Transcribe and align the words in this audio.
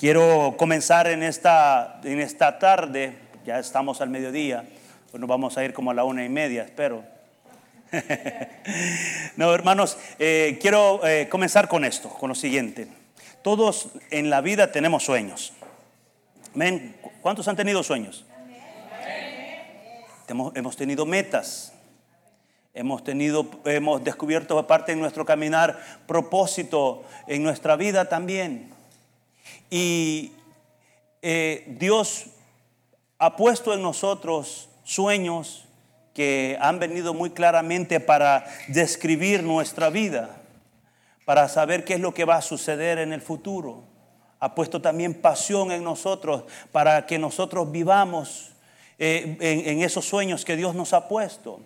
Quiero 0.00 0.54
comenzar 0.56 1.08
en 1.08 1.22
esta, 1.22 2.00
en 2.04 2.20
esta 2.20 2.58
tarde, 2.58 3.18
ya 3.44 3.58
estamos 3.58 4.00
al 4.00 4.08
mediodía, 4.08 4.64
pues 5.10 5.20
nos 5.20 5.28
vamos 5.28 5.58
a 5.58 5.64
ir 5.66 5.74
como 5.74 5.90
a 5.90 5.94
la 5.94 6.04
una 6.04 6.24
y 6.24 6.30
media, 6.30 6.62
espero. 6.62 7.04
no, 9.36 9.52
hermanos, 9.54 9.98
eh, 10.18 10.58
quiero 10.58 11.06
eh, 11.06 11.28
comenzar 11.28 11.68
con 11.68 11.84
esto, 11.84 12.08
con 12.08 12.30
lo 12.30 12.34
siguiente. 12.34 12.88
Todos 13.42 13.90
en 14.10 14.30
la 14.30 14.40
vida 14.40 14.72
tenemos 14.72 15.04
sueños. 15.04 15.52
¿Cuántos 17.20 17.46
han 17.48 17.56
tenido 17.56 17.82
sueños? 17.82 18.24
Hemos, 20.28 20.56
hemos 20.56 20.78
tenido 20.78 21.04
metas. 21.04 21.74
Hemos 22.72 23.04
tenido, 23.04 23.50
hemos 23.66 24.02
descubierto 24.02 24.58
aparte 24.58 24.92
en 24.92 25.00
nuestro 25.00 25.26
caminar 25.26 25.78
propósito 26.06 27.04
en 27.26 27.42
nuestra 27.42 27.76
vida 27.76 28.08
también. 28.08 28.79
Y 29.70 30.32
eh, 31.22 31.64
Dios 31.78 32.26
ha 33.18 33.36
puesto 33.36 33.74
en 33.74 33.82
nosotros 33.82 34.68
sueños 34.84 35.64
que 36.14 36.58
han 36.60 36.78
venido 36.78 37.14
muy 37.14 37.30
claramente 37.30 38.00
para 38.00 38.44
describir 38.68 39.42
nuestra 39.42 39.90
vida, 39.90 40.40
para 41.24 41.48
saber 41.48 41.84
qué 41.84 41.94
es 41.94 42.00
lo 42.00 42.14
que 42.14 42.24
va 42.24 42.36
a 42.36 42.42
suceder 42.42 42.98
en 42.98 43.12
el 43.12 43.20
futuro. 43.20 43.84
Ha 44.40 44.54
puesto 44.54 44.80
también 44.80 45.14
pasión 45.14 45.70
en 45.70 45.84
nosotros 45.84 46.44
para 46.72 47.06
que 47.06 47.18
nosotros 47.18 47.70
vivamos 47.70 48.52
eh, 48.98 49.36
en 49.40 49.82
esos 49.82 50.06
sueños 50.06 50.44
que 50.44 50.56
Dios 50.56 50.74
nos 50.74 50.92
ha 50.92 51.08
puesto. 51.08 51.60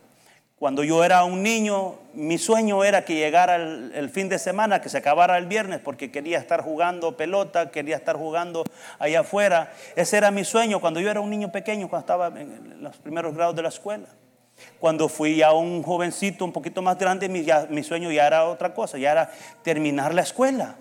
Cuando 0.64 0.82
yo 0.82 1.04
era 1.04 1.24
un 1.24 1.42
niño, 1.42 1.96
mi 2.14 2.38
sueño 2.38 2.84
era 2.84 3.04
que 3.04 3.14
llegara 3.16 3.56
el, 3.56 4.08
fin 4.08 4.30
de 4.30 4.38
semana, 4.38 4.80
que 4.80 4.88
se 4.88 4.96
acabara 4.96 5.36
el 5.36 5.44
viernes, 5.44 5.78
porque 5.78 6.10
quería 6.10 6.38
estar 6.38 6.62
jugando 6.62 7.18
pelota, 7.18 7.70
quería 7.70 7.96
estar 7.96 8.16
jugando 8.16 8.64
allá 8.98 9.20
afuera. 9.20 9.74
Ese 9.94 10.16
era 10.16 10.30
mi 10.30 10.42
sueño 10.42 10.80
cuando 10.80 11.00
yo 11.00 11.10
era 11.10 11.20
un 11.20 11.28
niño 11.28 11.52
pequeño, 11.52 11.90
cuando 11.90 12.04
estaba 12.04 12.28
en 12.28 12.82
los 12.82 12.96
primeros 12.96 13.34
grados 13.34 13.54
de 13.54 13.60
la 13.60 13.68
escuela. 13.68 14.06
Cuando 14.80 15.10
fui 15.10 15.36
ya 15.36 15.52
un 15.52 15.82
jovencito 15.82 16.46
un 16.46 16.52
poquito 16.52 16.80
más 16.80 16.96
grande, 16.96 17.28
mi, 17.28 17.44
mi 17.68 17.82
sueño 17.82 18.10
ya 18.10 18.26
era 18.26 18.46
otra 18.46 18.72
cosa, 18.72 18.96
ya 18.96 19.12
era 19.12 19.30
terminar 19.62 20.14
la 20.14 20.22
escuela. 20.22 20.76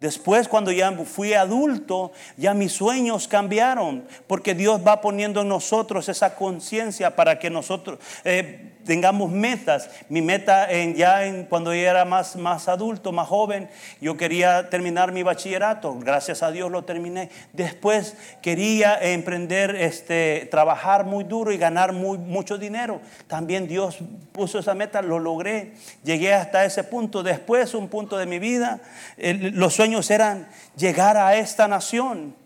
Después, 0.00 0.48
cuando 0.48 0.72
ya 0.72 0.90
fui 0.92 1.34
adulto, 1.34 2.12
ya 2.38 2.54
mis 2.54 2.72
sueños 2.72 3.28
cambiaron, 3.28 4.06
porque 4.26 4.54
Dios 4.54 4.80
va 4.86 5.02
poniendo 5.02 5.42
en 5.42 5.48
nosotros 5.48 6.08
esa 6.08 6.34
conciencia 6.34 7.14
para 7.16 7.38
que 7.38 7.48
nosotros 7.50 7.98
eh, 8.24 8.75
tengamos 8.86 9.30
metas. 9.30 9.90
Mi 10.08 10.22
meta 10.22 10.70
en, 10.70 10.94
ya 10.94 11.20
cuando 11.48 11.74
yo 11.74 11.80
era 11.80 12.04
más, 12.04 12.36
más 12.36 12.68
adulto, 12.68 13.12
más 13.12 13.28
joven, 13.28 13.68
yo 14.00 14.16
quería 14.16 14.70
terminar 14.70 15.12
mi 15.12 15.22
bachillerato. 15.22 15.98
Gracias 15.98 16.42
a 16.42 16.50
Dios 16.50 16.70
lo 16.70 16.84
terminé. 16.84 17.30
Después 17.52 18.16
quería 18.40 18.98
emprender, 18.98 19.74
este, 19.76 20.48
trabajar 20.50 21.04
muy 21.04 21.24
duro 21.24 21.52
y 21.52 21.58
ganar 21.58 21.92
muy, 21.92 22.16
mucho 22.16 22.56
dinero. 22.56 23.00
También 23.26 23.68
Dios 23.68 23.98
puso 24.32 24.60
esa 24.60 24.74
meta, 24.74 25.02
lo 25.02 25.18
logré. 25.18 25.74
Llegué 26.04 26.32
hasta 26.32 26.64
ese 26.64 26.84
punto. 26.84 27.22
Después, 27.22 27.74
un 27.74 27.88
punto 27.88 28.16
de 28.16 28.26
mi 28.26 28.38
vida, 28.38 28.80
los 29.18 29.74
sueños 29.74 30.10
eran 30.10 30.48
llegar 30.76 31.16
a 31.16 31.36
esta 31.36 31.68
nación 31.68 32.45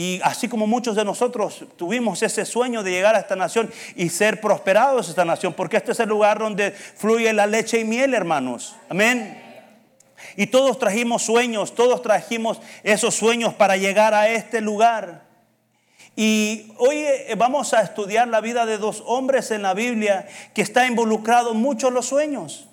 y 0.00 0.18
así 0.24 0.48
como 0.48 0.66
muchos 0.66 0.96
de 0.96 1.04
nosotros 1.04 1.62
tuvimos 1.76 2.22
ese 2.22 2.46
sueño 2.46 2.82
de 2.82 2.90
llegar 2.90 3.14
a 3.16 3.18
esta 3.18 3.36
nación 3.36 3.70
y 3.96 4.08
ser 4.08 4.40
prosperados 4.40 5.10
esta 5.10 5.26
nación, 5.26 5.52
porque 5.52 5.76
este 5.76 5.92
es 5.92 6.00
el 6.00 6.08
lugar 6.08 6.38
donde 6.38 6.70
fluye 6.70 7.30
la 7.34 7.46
leche 7.46 7.80
y 7.80 7.84
miel, 7.84 8.14
hermanos. 8.14 8.76
Amén. 8.88 9.38
Y 10.36 10.46
todos 10.46 10.78
trajimos 10.78 11.20
sueños, 11.20 11.74
todos 11.74 12.00
trajimos 12.00 12.62
esos 12.82 13.14
sueños 13.14 13.52
para 13.52 13.76
llegar 13.76 14.14
a 14.14 14.30
este 14.30 14.62
lugar. 14.62 15.24
Y 16.16 16.72
hoy 16.78 16.96
eh, 16.96 17.34
vamos 17.36 17.74
a 17.74 17.82
estudiar 17.82 18.26
la 18.26 18.40
vida 18.40 18.64
de 18.64 18.78
dos 18.78 19.02
hombres 19.04 19.50
en 19.50 19.60
la 19.60 19.74
Biblia 19.74 20.26
que 20.54 20.62
está 20.62 20.86
involucrado 20.86 21.52
mucho 21.52 21.88
en 21.88 21.94
los 21.94 22.06
sueños. 22.06 22.69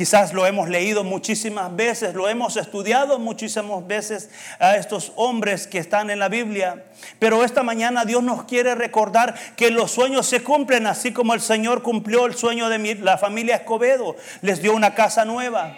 Quizás 0.00 0.32
lo 0.32 0.46
hemos 0.46 0.70
leído 0.70 1.04
muchísimas 1.04 1.76
veces, 1.76 2.14
lo 2.14 2.26
hemos 2.26 2.56
estudiado 2.56 3.18
muchísimas 3.18 3.86
veces 3.86 4.30
a 4.58 4.76
estos 4.76 5.12
hombres 5.14 5.66
que 5.66 5.76
están 5.76 6.08
en 6.08 6.18
la 6.18 6.30
Biblia. 6.30 6.86
Pero 7.18 7.44
esta 7.44 7.62
mañana 7.62 8.06
Dios 8.06 8.22
nos 8.22 8.44
quiere 8.44 8.74
recordar 8.74 9.34
que 9.56 9.70
los 9.70 9.90
sueños 9.90 10.26
se 10.26 10.42
cumplen 10.42 10.86
así 10.86 11.12
como 11.12 11.34
el 11.34 11.42
Señor 11.42 11.82
cumplió 11.82 12.24
el 12.24 12.34
sueño 12.34 12.70
de 12.70 12.94
la 12.94 13.18
familia 13.18 13.56
Escobedo. 13.56 14.16
Les 14.40 14.62
dio 14.62 14.74
una 14.74 14.94
casa 14.94 15.26
nueva. 15.26 15.76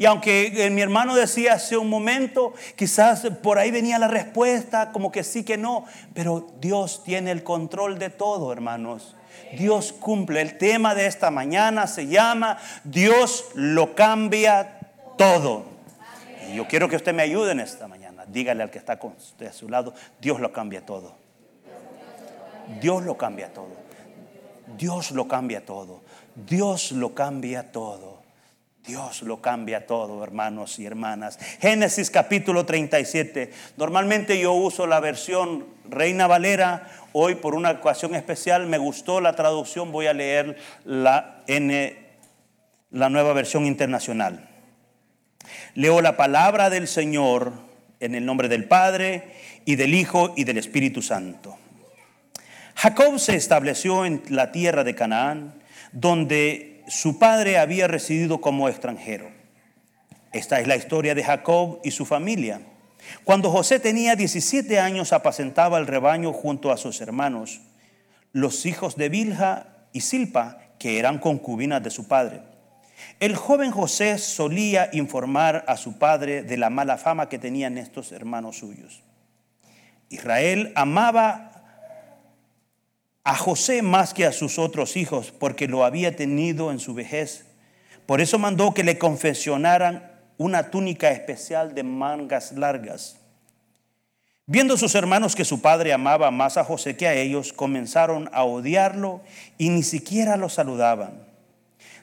Y 0.00 0.06
aunque 0.06 0.64
eh, 0.64 0.70
mi 0.70 0.80
hermano 0.80 1.14
decía 1.14 1.52
hace 1.52 1.76
un 1.76 1.90
momento, 1.90 2.54
quizás 2.74 3.20
por 3.42 3.58
ahí 3.58 3.70
venía 3.70 3.98
la 3.98 4.08
respuesta, 4.08 4.92
como 4.92 5.12
que 5.12 5.22
sí 5.22 5.44
que 5.44 5.58
no, 5.58 5.84
pero 6.14 6.46
Dios 6.58 7.04
tiene 7.04 7.30
el 7.30 7.44
control 7.44 7.98
de 7.98 8.08
todo, 8.08 8.50
hermanos. 8.50 9.14
Dios 9.58 9.92
cumple. 9.92 10.40
El 10.40 10.56
tema 10.56 10.94
de 10.94 11.04
esta 11.04 11.30
mañana 11.30 11.86
se 11.86 12.06
llama 12.06 12.56
Dios 12.82 13.50
lo 13.52 13.94
cambia 13.94 14.78
todo. 15.18 15.64
Y 16.50 16.54
yo 16.54 16.66
quiero 16.66 16.88
que 16.88 16.96
usted 16.96 17.12
me 17.12 17.22
ayude 17.22 17.52
en 17.52 17.60
esta 17.60 17.86
mañana. 17.86 18.24
Dígale 18.26 18.62
al 18.62 18.70
que 18.70 18.78
está 18.78 18.94
a 18.94 19.52
su 19.52 19.68
lado, 19.68 19.92
Dios 20.18 20.40
lo 20.40 20.50
cambia 20.50 20.80
todo. 20.86 21.14
Dios 22.80 23.04
lo 23.04 23.18
cambia 23.18 23.52
todo. 23.52 23.76
Dios 24.78 25.10
lo 25.10 25.28
cambia 25.28 25.62
todo. 25.62 26.00
Dios 26.34 26.92
lo 26.92 27.14
cambia 27.14 27.70
todo. 27.70 28.09
Dios 28.90 29.22
lo 29.22 29.40
cambia 29.40 29.86
todo, 29.86 30.24
hermanos 30.24 30.80
y 30.80 30.84
hermanas. 30.84 31.38
Génesis 31.60 32.10
capítulo 32.10 32.66
37. 32.66 33.52
Normalmente 33.76 34.40
yo 34.40 34.52
uso 34.52 34.84
la 34.88 34.98
versión 34.98 35.64
Reina 35.88 36.26
Valera 36.26 36.90
Hoy 37.12 37.36
por 37.36 37.54
una 37.54 37.70
ocasión 37.70 38.16
especial 38.16 38.66
me 38.66 38.78
gustó 38.78 39.20
la 39.20 39.36
traducción, 39.36 39.92
voy 39.92 40.08
a 40.08 40.12
leer 40.12 40.56
la, 40.84 41.42
N, 41.46 41.96
la 42.90 43.08
nueva 43.08 43.32
versión 43.32 43.64
internacional. 43.64 44.48
Leo 45.76 46.00
la 46.00 46.16
palabra 46.16 46.68
del 46.68 46.88
Señor 46.88 47.52
en 48.00 48.16
el 48.16 48.26
nombre 48.26 48.48
del 48.48 48.64
Padre 48.64 49.34
y 49.64 49.76
del 49.76 49.94
Hijo 49.94 50.34
y 50.36 50.42
del 50.42 50.58
Espíritu 50.58 51.00
Santo. 51.00 51.56
Jacob 52.74 53.20
se 53.20 53.36
estableció 53.36 54.04
en 54.04 54.22
la 54.30 54.50
tierra 54.50 54.82
de 54.82 54.96
Canaán, 54.96 55.62
donde 55.92 56.79
su 56.90 57.20
padre 57.20 57.56
había 57.56 57.86
residido 57.86 58.40
como 58.40 58.68
extranjero. 58.68 59.30
Esta 60.32 60.58
es 60.58 60.66
la 60.66 60.74
historia 60.74 61.14
de 61.14 61.22
Jacob 61.22 61.78
y 61.84 61.92
su 61.92 62.04
familia. 62.04 62.60
Cuando 63.22 63.50
José 63.50 63.78
tenía 63.78 64.16
17 64.16 64.80
años 64.80 65.12
apacentaba 65.12 65.78
el 65.78 65.86
rebaño 65.86 66.32
junto 66.32 66.72
a 66.72 66.76
sus 66.76 67.00
hermanos, 67.00 67.60
los 68.32 68.66
hijos 68.66 68.96
de 68.96 69.08
Bilha 69.08 69.68
y 69.92 70.00
Silpa, 70.00 70.58
que 70.80 70.98
eran 70.98 71.18
concubinas 71.18 71.82
de 71.82 71.90
su 71.90 72.08
padre. 72.08 72.42
El 73.20 73.36
joven 73.36 73.70
José 73.70 74.18
solía 74.18 74.90
informar 74.92 75.64
a 75.68 75.76
su 75.76 75.96
padre 75.96 76.42
de 76.42 76.56
la 76.56 76.70
mala 76.70 76.98
fama 76.98 77.28
que 77.28 77.38
tenían 77.38 77.78
estos 77.78 78.10
hermanos 78.10 78.58
suyos. 78.58 79.02
Israel 80.08 80.72
amaba 80.74 81.49
a 83.30 83.36
José 83.36 83.80
más 83.82 84.12
que 84.12 84.26
a 84.26 84.32
sus 84.32 84.58
otros 84.58 84.96
hijos 84.96 85.30
porque 85.30 85.68
lo 85.68 85.84
había 85.84 86.16
tenido 86.16 86.72
en 86.72 86.80
su 86.80 86.94
vejez. 86.94 87.46
Por 88.04 88.20
eso 88.20 88.40
mandó 88.40 88.74
que 88.74 88.82
le 88.82 88.98
confesionaran 88.98 90.10
una 90.36 90.72
túnica 90.72 91.12
especial 91.12 91.72
de 91.72 91.84
mangas 91.84 92.50
largas. 92.50 93.20
Viendo 94.46 94.76
sus 94.76 94.96
hermanos 94.96 95.36
que 95.36 95.44
su 95.44 95.62
padre 95.62 95.92
amaba 95.92 96.32
más 96.32 96.56
a 96.56 96.64
José 96.64 96.96
que 96.96 97.06
a 97.06 97.14
ellos, 97.14 97.52
comenzaron 97.52 98.28
a 98.32 98.42
odiarlo 98.42 99.20
y 99.58 99.68
ni 99.68 99.84
siquiera 99.84 100.36
lo 100.36 100.48
saludaban. 100.48 101.22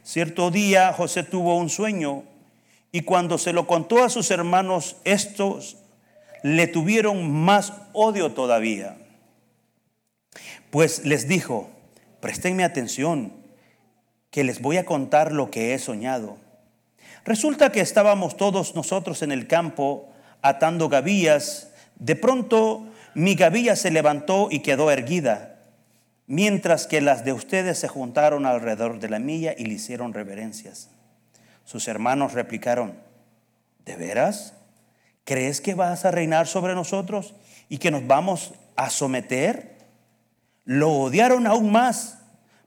Cierto 0.03 0.49
día 0.49 0.93
José 0.93 1.23
tuvo 1.23 1.57
un 1.57 1.69
sueño 1.69 2.23
y 2.93 3.01
cuando 3.01 3.37
se 3.37 3.51
lo 3.51 3.67
contó 3.67 4.01
a 4.01 4.09
sus 4.09 4.31
hermanos, 4.31 4.95
estos 5.03 5.75
le 6.41 6.67
tuvieron 6.67 7.29
más 7.29 7.73
odio 7.91 8.31
todavía. 8.31 8.95
Pues 10.69 11.05
les 11.05 11.27
dijo, 11.27 11.69
prestenme 12.19 12.63
atención, 12.63 13.33
que 14.31 14.43
les 14.43 14.61
voy 14.61 14.77
a 14.77 14.85
contar 14.85 15.31
lo 15.31 15.49
que 15.49 15.73
he 15.73 15.79
soñado. 15.79 16.37
Resulta 17.25 17.71
que 17.71 17.81
estábamos 17.81 18.37
todos 18.37 18.75
nosotros 18.75 19.21
en 19.21 19.31
el 19.31 19.47
campo 19.47 20.09
atando 20.41 20.89
gavillas. 20.89 21.71
De 21.95 22.15
pronto 22.15 22.87
mi 23.13 23.35
gavilla 23.35 23.75
se 23.75 23.91
levantó 23.91 24.47
y 24.51 24.59
quedó 24.59 24.91
erguida, 24.91 25.59
mientras 26.27 26.87
que 26.87 27.01
las 27.01 27.25
de 27.25 27.33
ustedes 27.33 27.79
se 27.79 27.87
juntaron 27.87 28.45
alrededor 28.45 28.99
de 28.99 29.09
la 29.09 29.19
milla 29.19 29.55
y 29.57 29.65
le 29.65 29.73
hicieron 29.73 30.13
reverencias. 30.13 30.89
Sus 31.65 31.87
hermanos 31.87 32.33
replicaron, 32.33 32.93
¿de 33.85 33.95
veras? 33.95 34.53
¿Crees 35.23 35.59
que 35.59 35.73
vas 35.73 36.05
a 36.05 36.11
reinar 36.11 36.47
sobre 36.47 36.75
nosotros 36.75 37.33
y 37.69 37.79
que 37.79 37.91
nos 37.91 38.05
vamos 38.07 38.53
a 38.75 38.89
someter? 38.89 39.76
Lo 40.67 40.91
odiaron 40.91 41.47
aún 41.47 41.71
más 41.71 42.19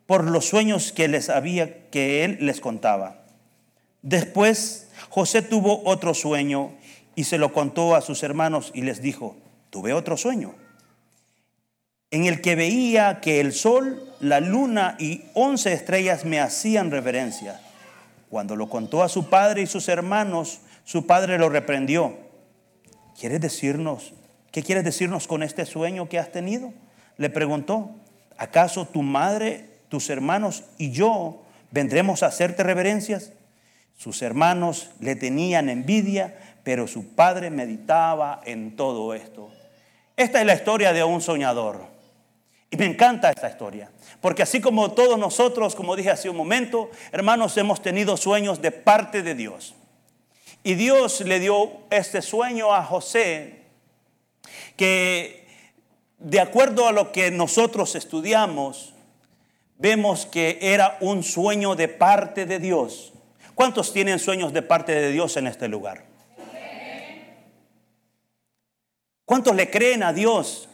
por 0.06 0.24
los 0.24 0.46
sueños 0.46 0.90
que 0.90 1.06
les 1.06 1.28
había 1.28 1.90
que 1.90 2.24
él 2.24 2.38
les 2.40 2.58
contaba. 2.58 3.20
Después 4.00 4.88
José 5.10 5.42
tuvo 5.42 5.82
otro 5.84 6.14
sueño 6.14 6.72
y 7.14 7.24
se 7.24 7.36
lo 7.36 7.52
contó 7.52 7.94
a 7.94 8.00
sus 8.00 8.22
hermanos 8.22 8.72
y 8.74 8.80
les 8.80 9.02
dijo, 9.02 9.36
tuve 9.68 9.92
otro 9.92 10.16
sueño, 10.16 10.54
en 12.10 12.24
el 12.24 12.40
que 12.40 12.56
veía 12.56 13.20
que 13.20 13.38
el 13.38 13.52
sol, 13.52 14.02
la 14.18 14.40
luna 14.40 14.96
y 14.98 15.24
once 15.34 15.70
estrellas 15.70 16.24
me 16.24 16.40
hacían 16.40 16.90
reverencia. 16.90 17.60
Cuando 18.30 18.56
lo 18.56 18.70
contó 18.70 19.02
a 19.02 19.10
su 19.10 19.28
padre 19.28 19.60
y 19.60 19.66
sus 19.66 19.88
hermanos, 19.88 20.60
su 20.84 21.06
padre 21.06 21.36
lo 21.36 21.50
reprendió. 21.50 22.16
¿Quieres 23.18 23.42
decirnos, 23.42 24.14
qué 24.52 24.62
quieres 24.62 24.84
decirnos 24.84 25.26
con 25.26 25.42
este 25.42 25.66
sueño 25.66 26.08
que 26.08 26.18
has 26.18 26.32
tenido? 26.32 26.72
Le 27.20 27.28
preguntó. 27.28 27.90
¿Acaso 28.38 28.86
tu 28.86 29.02
madre, 29.02 29.68
tus 29.90 30.08
hermanos 30.08 30.64
y 30.78 30.90
yo 30.90 31.42
vendremos 31.70 32.22
a 32.22 32.28
hacerte 32.28 32.62
reverencias? 32.62 33.34
Sus 33.94 34.22
hermanos 34.22 34.92
le 35.00 35.16
tenían 35.16 35.68
envidia, 35.68 36.34
pero 36.64 36.86
su 36.86 37.14
padre 37.14 37.50
meditaba 37.50 38.40
en 38.46 38.74
todo 38.74 39.12
esto. 39.12 39.50
Esta 40.16 40.40
es 40.40 40.46
la 40.46 40.54
historia 40.54 40.94
de 40.94 41.04
un 41.04 41.20
soñador. 41.20 41.82
Y 42.70 42.78
me 42.78 42.86
encanta 42.86 43.28
esta 43.28 43.50
historia, 43.50 43.90
porque 44.22 44.42
así 44.42 44.62
como 44.62 44.92
todos 44.92 45.18
nosotros, 45.18 45.74
como 45.74 45.96
dije 45.96 46.08
hace 46.08 46.30
un 46.30 46.38
momento, 46.38 46.90
hermanos, 47.12 47.54
hemos 47.58 47.82
tenido 47.82 48.16
sueños 48.16 48.62
de 48.62 48.70
parte 48.70 49.22
de 49.22 49.34
Dios. 49.34 49.74
Y 50.62 50.72
Dios 50.72 51.20
le 51.20 51.38
dio 51.38 51.70
este 51.90 52.22
sueño 52.22 52.72
a 52.72 52.82
José, 52.82 53.64
que 54.76 55.39
de 56.20 56.38
acuerdo 56.38 56.86
a 56.86 56.92
lo 56.92 57.12
que 57.12 57.30
nosotros 57.30 57.94
estudiamos, 57.94 58.94
vemos 59.78 60.26
que 60.26 60.58
era 60.60 60.98
un 61.00 61.22
sueño 61.22 61.74
de 61.74 61.88
parte 61.88 62.44
de 62.44 62.58
Dios. 62.58 63.14
¿Cuántos 63.54 63.92
tienen 63.92 64.18
sueños 64.18 64.52
de 64.52 64.62
parte 64.62 64.92
de 64.92 65.10
Dios 65.10 65.36
en 65.38 65.46
este 65.46 65.66
lugar? 65.68 66.04
¿Cuántos 69.24 69.54
le 69.56 69.70
creen 69.70 70.02
a 70.02 70.12
Dios? 70.12 70.68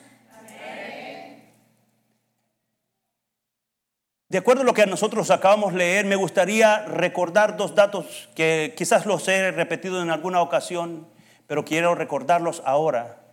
De 4.29 4.39
acuerdo 4.39 4.63
a 4.63 4.65
lo 4.65 4.75
que 4.75 4.87
nosotros 4.87 5.31
acabamos 5.31 5.73
de 5.73 5.79
leer, 5.79 6.05
me 6.05 6.17
gustaría 6.17 6.85
recordar 6.87 7.57
dos 7.57 7.77
datos 7.77 8.29
que 8.35 8.75
quizás 8.77 9.07
los 9.07 9.29
he 9.29 9.53
repetido 9.53 10.03
en 10.03 10.11
alguna 10.11 10.41
ocasión, 10.41 11.07
pero 11.47 11.65
quiero 11.65 11.95
recordarlos 11.95 12.61
ahora, 12.65 13.26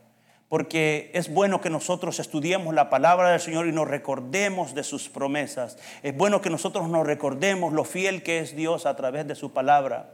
porque 0.54 1.10
es 1.16 1.34
bueno 1.34 1.62
que 1.62 1.72
nosotros 1.72 2.20
estudiemos 2.20 2.76
la 2.76 2.92
palabra 2.92 3.32
del 3.32 3.40
Señor 3.40 3.66
y 3.66 3.72
nos 3.72 3.88
recordemos 3.88 4.76
de 4.76 4.84
sus 4.84 5.10
promesas. 5.10 5.80
Es 6.04 6.16
bueno 6.16 6.42
que 6.42 6.52
nosotros 6.52 6.88
nos 6.90 7.08
recordemos 7.08 7.74
lo 7.74 7.84
fiel 7.84 8.22
que 8.22 8.38
es 8.38 8.56
Dios 8.56 8.86
a 8.86 8.96
través 8.96 9.28
de 9.28 9.34
su 9.34 9.52
palabra, 9.52 10.12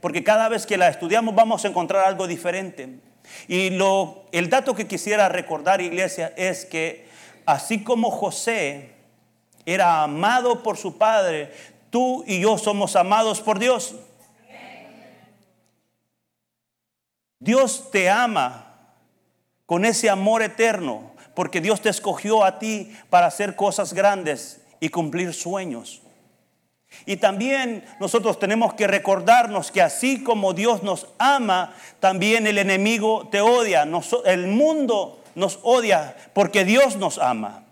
porque 0.00 0.24
cada 0.24 0.48
vez 0.48 0.64
que 0.64 0.78
la 0.78 0.88
estudiamos 0.88 1.34
vamos 1.34 1.66
a 1.66 1.68
encontrar 1.68 2.06
algo 2.06 2.26
diferente. 2.26 2.98
Y 3.46 3.68
lo, 3.68 4.24
el 4.32 4.48
dato 4.48 4.74
que 4.74 4.86
quisiera 4.86 5.28
recordar, 5.28 5.82
iglesia, 5.82 6.32
es 6.34 6.64
que 6.64 7.06
así 7.44 7.84
como 7.84 8.10
José, 8.10 8.94
era 9.66 10.02
amado 10.02 10.62
por 10.62 10.78
su 10.78 10.96
padre, 10.96 11.52
tú 11.90 12.24
y 12.26 12.40
yo 12.40 12.56
somos 12.56 12.96
amados 12.96 13.42
por 13.42 13.58
Dios. 13.58 13.94
Dios 17.38 17.90
te 17.90 18.08
ama 18.08 18.63
con 19.66 19.84
ese 19.84 20.10
amor 20.10 20.42
eterno, 20.42 21.12
porque 21.34 21.60
Dios 21.60 21.80
te 21.80 21.88
escogió 21.88 22.44
a 22.44 22.58
ti 22.58 22.94
para 23.10 23.26
hacer 23.26 23.56
cosas 23.56 23.92
grandes 23.92 24.60
y 24.80 24.88
cumplir 24.88 25.34
sueños. 25.34 26.02
Y 27.06 27.16
también 27.16 27.84
nosotros 28.00 28.38
tenemos 28.38 28.74
que 28.74 28.86
recordarnos 28.86 29.70
que 29.70 29.82
así 29.82 30.22
como 30.22 30.54
Dios 30.54 30.82
nos 30.82 31.08
ama, 31.18 31.74
también 32.00 32.46
el 32.46 32.58
enemigo 32.58 33.28
te 33.30 33.40
odia. 33.40 33.86
el 34.24 34.46
mundo 34.46 35.22
nos 35.34 35.58
odia 35.62 36.16
porque 36.32 36.64
Dios 36.64 36.96
nos 36.96 37.18
ama. 37.18 37.63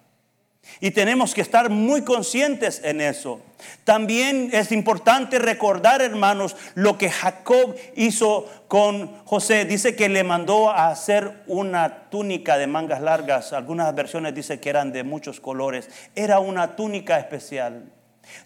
Y 0.82 0.90
tenemos 0.90 1.32
que 1.32 1.42
estar 1.42 1.70
muy 1.70 2.02
conscientes 2.02 2.80
en 2.82 3.00
eso. 3.00 3.40
También 3.84 4.50
es 4.52 4.72
importante 4.72 5.38
recordar, 5.38 6.02
hermanos, 6.02 6.56
lo 6.74 6.98
que 6.98 7.08
Jacob 7.08 7.76
hizo 7.94 8.50
con 8.66 9.06
José. 9.24 9.64
Dice 9.64 9.94
que 9.94 10.08
le 10.08 10.24
mandó 10.24 10.70
a 10.70 10.88
hacer 10.88 11.44
una 11.46 12.10
túnica 12.10 12.58
de 12.58 12.66
mangas 12.66 13.00
largas. 13.00 13.52
Algunas 13.52 13.94
versiones 13.94 14.34
dicen 14.34 14.58
que 14.58 14.70
eran 14.70 14.90
de 14.90 15.04
muchos 15.04 15.38
colores. 15.38 15.88
Era 16.16 16.40
una 16.40 16.74
túnica 16.74 17.16
especial. 17.16 17.84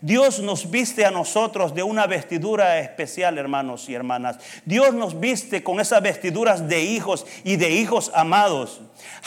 Dios 0.01 0.41
nos 0.41 0.71
viste 0.71 1.05
a 1.05 1.11
nosotros 1.11 1.75
de 1.75 1.83
una 1.83 2.07
vestidura 2.07 2.79
especial, 2.81 3.39
hermanos 3.39 3.89
y 3.89 3.95
hermanas. 3.95 4.39
Dios 4.65 4.95
nos 4.95 5.21
viste 5.21 5.63
con 5.63 5.81
esas 5.81 6.03
vestiduras 6.03 6.69
de 6.69 6.83
hijos 6.83 7.27
y 7.45 7.57
de 7.57 7.71
hijos 7.71 8.11
amados. 8.15 8.81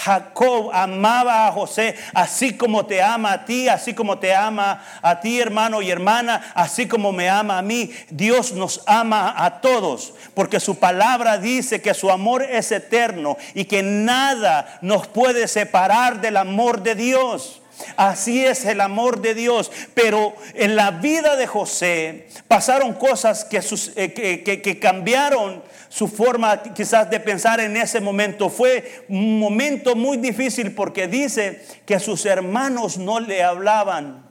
Jacob 0.04 0.72
amaba 0.74 1.48
a 1.48 1.52
José 1.52 1.96
así 2.14 2.56
como 2.56 2.86
te 2.86 3.02
ama 3.02 3.34
a 3.34 3.46
ti, 3.46 3.68
así 3.68 3.94
como 3.94 4.18
te 4.18 4.34
ama 4.34 4.82
a 5.02 5.20
ti, 5.20 5.40
hermano 5.42 5.82
y 5.82 5.92
hermana, 5.92 6.52
así 6.56 6.88
como 6.88 7.12
me 7.12 7.30
ama 7.30 7.58
a 7.58 7.62
mí. 7.62 7.92
Dios 8.10 8.54
nos 8.54 8.82
ama 8.86 9.34
a 9.36 9.60
todos, 9.60 10.14
porque 10.34 10.60
su 10.60 10.80
palabra 10.80 11.38
dice 11.38 11.82
que 11.82 11.94
su 11.94 12.10
amor 12.10 12.44
es 12.44 12.72
eterno 12.72 13.38
y 13.54 13.66
que 13.66 13.84
nada 13.84 14.80
nos 14.82 15.08
puede 15.08 15.48
separar 15.48 16.22
del 16.22 16.38
amor 16.38 16.82
de 16.82 16.96
Dios. 16.96 17.59
Así 17.96 18.46
es 18.46 18.66
el 18.66 18.82
amor 18.82 19.22
de 19.22 19.34
Dios. 19.34 19.72
Pero 19.94 20.36
en 20.54 20.76
la 20.76 20.92
vida 20.92 21.36
de 21.36 21.48
José 21.48 22.28
pasaron 22.48 22.94
cosas 22.94 23.48
eh, 23.52 24.14
que, 24.14 24.80
cambiaron 24.80 25.64
su 25.88 26.08
forma 26.08 26.62
quizás 26.62 27.10
de 27.10 27.20
pensar 27.20 27.60
en 27.60 27.78
ese 27.78 28.00
momento. 28.00 28.50
Fue 28.50 29.06
un 29.10 29.40
momento 29.40 29.96
muy 29.96 30.18
difícil 30.18 30.74
porque 30.74 31.08
dice 31.08 31.64
que 31.86 32.00
sus 32.00 32.26
hermanos 32.26 32.98
no 32.98 33.20
le 33.20 33.44
hablaban. 33.44 34.28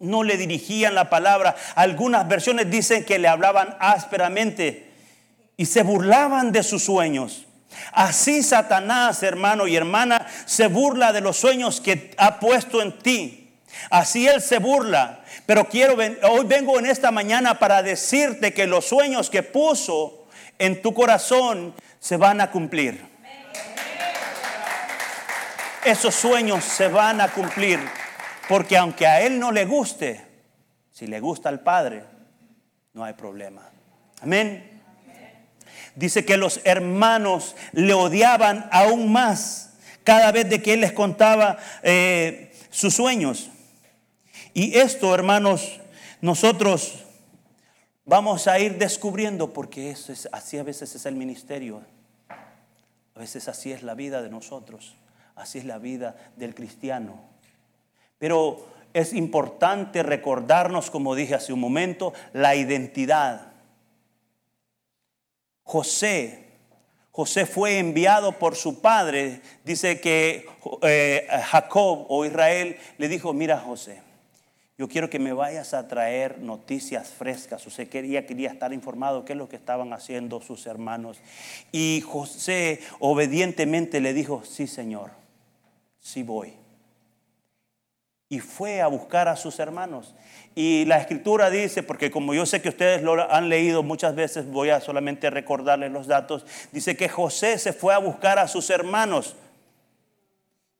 No 0.00 0.22
le 0.22 0.36
dirigían 0.36 0.94
la 0.94 1.08
palabra. 1.08 1.54
Algunas 1.76 2.28
versiones 2.28 2.70
dicen 2.70 3.04
que 3.04 3.18
le 3.18 3.28
hablaban 3.28 3.76
ásperamente 3.78 4.90
y 5.56 5.66
se 5.66 5.82
burlaban 5.82 6.52
de 6.52 6.62
sus 6.62 6.84
sueños. 6.84 7.43
Así 7.92 8.42
Satanás, 8.42 9.22
hermano 9.22 9.66
y 9.66 9.76
hermana, 9.76 10.26
se 10.46 10.66
burla 10.66 11.12
de 11.12 11.20
los 11.20 11.36
sueños 11.36 11.80
que 11.80 12.14
ha 12.18 12.40
puesto 12.40 12.82
en 12.82 12.98
ti. 12.98 13.52
Así 13.90 14.26
él 14.26 14.40
se 14.40 14.58
burla. 14.58 15.24
Pero 15.46 15.68
quiero, 15.68 15.96
hoy 16.28 16.46
vengo 16.46 16.78
en 16.78 16.86
esta 16.86 17.10
mañana 17.10 17.58
para 17.58 17.82
decirte 17.82 18.54
que 18.54 18.66
los 18.66 18.86
sueños 18.86 19.30
que 19.30 19.42
puso 19.42 20.26
en 20.58 20.80
tu 20.82 20.94
corazón 20.94 21.74
se 22.00 22.16
van 22.16 22.40
a 22.40 22.50
cumplir. 22.50 23.04
Esos 25.84 26.14
sueños 26.14 26.64
se 26.64 26.88
van 26.88 27.20
a 27.20 27.28
cumplir. 27.28 27.78
Porque 28.48 28.76
aunque 28.76 29.06
a 29.06 29.20
él 29.22 29.38
no 29.38 29.52
le 29.52 29.64
guste, 29.64 30.24
si 30.90 31.06
le 31.06 31.20
gusta 31.20 31.48
al 31.48 31.60
Padre, 31.60 32.04
no 32.92 33.04
hay 33.04 33.14
problema. 33.14 33.62
Amén. 34.20 34.73
Dice 35.96 36.24
que 36.24 36.36
los 36.36 36.60
hermanos 36.64 37.54
le 37.72 37.94
odiaban 37.94 38.68
aún 38.72 39.12
más 39.12 39.74
cada 40.02 40.32
vez 40.32 40.48
de 40.48 40.62
que 40.62 40.74
él 40.74 40.80
les 40.80 40.92
contaba 40.92 41.58
eh, 41.82 42.52
sus 42.70 42.94
sueños. 42.94 43.50
Y 44.52 44.76
esto, 44.78 45.14
hermanos, 45.14 45.80
nosotros 46.20 47.04
vamos 48.04 48.46
a 48.46 48.58
ir 48.58 48.78
descubriendo 48.78 49.52
porque 49.52 49.90
eso 49.90 50.12
es, 50.12 50.28
así 50.32 50.58
a 50.58 50.62
veces 50.62 50.94
es 50.94 51.06
el 51.06 51.16
ministerio. 51.16 51.82
A 53.14 53.20
veces 53.20 53.48
así 53.48 53.72
es 53.72 53.82
la 53.82 53.94
vida 53.94 54.22
de 54.22 54.30
nosotros. 54.30 54.94
Así 55.36 55.58
es 55.58 55.64
la 55.64 55.78
vida 55.78 56.16
del 56.36 56.54
cristiano. 56.54 57.20
Pero 58.18 58.66
es 58.92 59.12
importante 59.12 60.02
recordarnos, 60.02 60.90
como 60.90 61.14
dije 61.14 61.34
hace 61.34 61.52
un 61.52 61.60
momento, 61.60 62.12
la 62.32 62.54
identidad. 62.54 63.53
José, 65.74 66.38
José 67.10 67.46
fue 67.46 67.80
enviado 67.80 68.38
por 68.38 68.54
su 68.54 68.80
padre. 68.80 69.40
Dice 69.64 70.00
que 70.00 70.46
eh, 70.82 71.26
Jacob 71.46 72.06
o 72.08 72.24
Israel 72.24 72.76
le 72.96 73.08
dijo, 73.08 73.32
mira 73.32 73.58
José, 73.58 74.00
yo 74.78 74.86
quiero 74.86 75.10
que 75.10 75.18
me 75.18 75.32
vayas 75.32 75.74
a 75.74 75.88
traer 75.88 76.38
noticias 76.38 77.08
frescas. 77.08 77.64
José 77.64 77.88
quería, 77.88 78.24
quería 78.24 78.50
estar 78.50 78.72
informado 78.72 79.24
qué 79.24 79.32
es 79.32 79.36
lo 79.36 79.48
que 79.48 79.56
estaban 79.56 79.92
haciendo 79.92 80.40
sus 80.40 80.64
hermanos. 80.68 81.18
Y 81.72 82.02
José 82.02 82.78
obedientemente 83.00 84.00
le 84.00 84.14
dijo, 84.14 84.44
sí 84.44 84.68
Señor, 84.68 85.10
sí 85.98 86.22
voy. 86.22 86.52
Y 88.28 88.40
fue 88.40 88.80
a 88.80 88.86
buscar 88.86 89.28
a 89.28 89.36
sus 89.36 89.58
hermanos. 89.58 90.14
Y 90.54 90.84
la 90.86 90.98
escritura 90.98 91.50
dice, 91.50 91.82
porque 91.82 92.10
como 92.10 92.32
yo 92.34 92.46
sé 92.46 92.62
que 92.62 92.68
ustedes 92.68 93.02
lo 93.02 93.30
han 93.30 93.48
leído 93.48 93.82
muchas 93.82 94.14
veces, 94.14 94.50
voy 94.50 94.70
a 94.70 94.80
solamente 94.80 95.30
recordarles 95.30 95.92
los 95.92 96.06
datos, 96.06 96.46
dice 96.72 96.96
que 96.96 97.08
José 97.08 97.58
se 97.58 97.72
fue 97.72 97.94
a 97.94 97.98
buscar 97.98 98.38
a 98.38 98.48
sus 98.48 98.70
hermanos. 98.70 99.36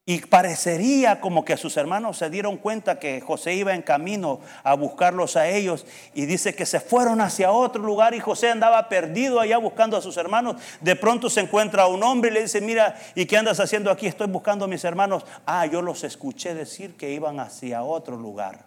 Y 0.06 0.20
parecería 0.20 1.18
como 1.18 1.46
que 1.46 1.56
sus 1.56 1.78
hermanos 1.78 2.18
se 2.18 2.28
dieron 2.28 2.58
cuenta 2.58 2.98
que 2.98 3.22
José 3.22 3.54
iba 3.54 3.74
en 3.74 3.80
camino 3.80 4.40
a 4.62 4.74
buscarlos 4.74 5.34
a 5.34 5.48
ellos 5.48 5.86
y 6.12 6.26
dice 6.26 6.54
que 6.54 6.66
se 6.66 6.78
fueron 6.78 7.22
hacia 7.22 7.52
otro 7.52 7.82
lugar 7.82 8.12
y 8.12 8.20
José 8.20 8.50
andaba 8.50 8.90
perdido 8.90 9.40
allá 9.40 9.56
buscando 9.56 9.96
a 9.96 10.02
sus 10.02 10.18
hermanos. 10.18 10.56
De 10.82 10.94
pronto 10.94 11.30
se 11.30 11.40
encuentra 11.40 11.86
un 11.86 12.02
hombre 12.02 12.30
y 12.30 12.34
le 12.34 12.42
dice, 12.42 12.60
mira, 12.60 13.00
¿y 13.14 13.24
qué 13.24 13.38
andas 13.38 13.60
haciendo 13.60 13.90
aquí? 13.90 14.06
Estoy 14.06 14.26
buscando 14.26 14.66
a 14.66 14.68
mis 14.68 14.84
hermanos. 14.84 15.24
Ah, 15.46 15.64
yo 15.64 15.80
los 15.80 16.04
escuché 16.04 16.54
decir 16.54 16.96
que 16.96 17.10
iban 17.10 17.40
hacia 17.40 17.82
otro 17.82 18.18
lugar. 18.18 18.66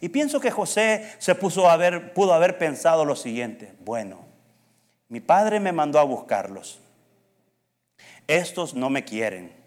Y 0.00 0.10
pienso 0.10 0.38
que 0.38 0.52
José 0.52 1.14
se 1.18 1.34
puso 1.34 1.66
pudo 2.14 2.32
haber 2.32 2.58
pensado 2.58 3.04
lo 3.04 3.16
siguiente, 3.16 3.74
bueno, 3.80 4.24
mi 5.08 5.20
padre 5.20 5.58
me 5.58 5.72
mandó 5.72 5.98
a 5.98 6.04
buscarlos. 6.04 6.78
Estos 8.28 8.74
no 8.74 8.88
me 8.88 9.04
quieren 9.04 9.59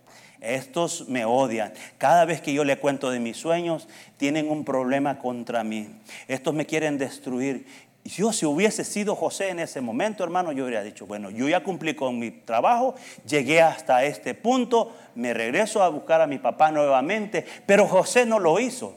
estos 0.43 1.07
me 1.07 1.25
odian. 1.25 1.73
Cada 1.97 2.25
vez 2.25 2.41
que 2.41 2.53
yo 2.53 2.63
le 2.63 2.77
cuento 2.77 3.09
de 3.09 3.19
mis 3.19 3.37
sueños, 3.37 3.87
tienen 4.17 4.49
un 4.49 4.65
problema 4.65 5.19
contra 5.19 5.63
mí. 5.63 5.89
Estos 6.27 6.53
me 6.53 6.65
quieren 6.65 6.97
destruir. 6.97 7.65
Yo 8.03 8.33
si 8.33 8.45
hubiese 8.45 8.83
sido 8.83 9.15
José 9.15 9.49
en 9.49 9.59
ese 9.59 9.79
momento, 9.79 10.23
hermano, 10.23 10.51
yo 10.51 10.65
habría 10.65 10.83
dicho, 10.83 11.05
bueno, 11.05 11.29
yo 11.29 11.47
ya 11.47 11.63
cumplí 11.63 11.95
con 11.95 12.19
mi 12.19 12.31
trabajo, 12.31 12.95
llegué 13.25 13.61
hasta 13.61 14.03
este 14.03 14.33
punto, 14.33 14.93
me 15.15 15.33
regreso 15.33 15.81
a 15.81 15.87
buscar 15.87 16.19
a 16.19 16.27
mi 16.27 16.37
papá 16.37 16.69
nuevamente, 16.71 17.45
pero 17.65 17.87
José 17.87 18.25
no 18.25 18.39
lo 18.39 18.59
hizo. 18.59 18.93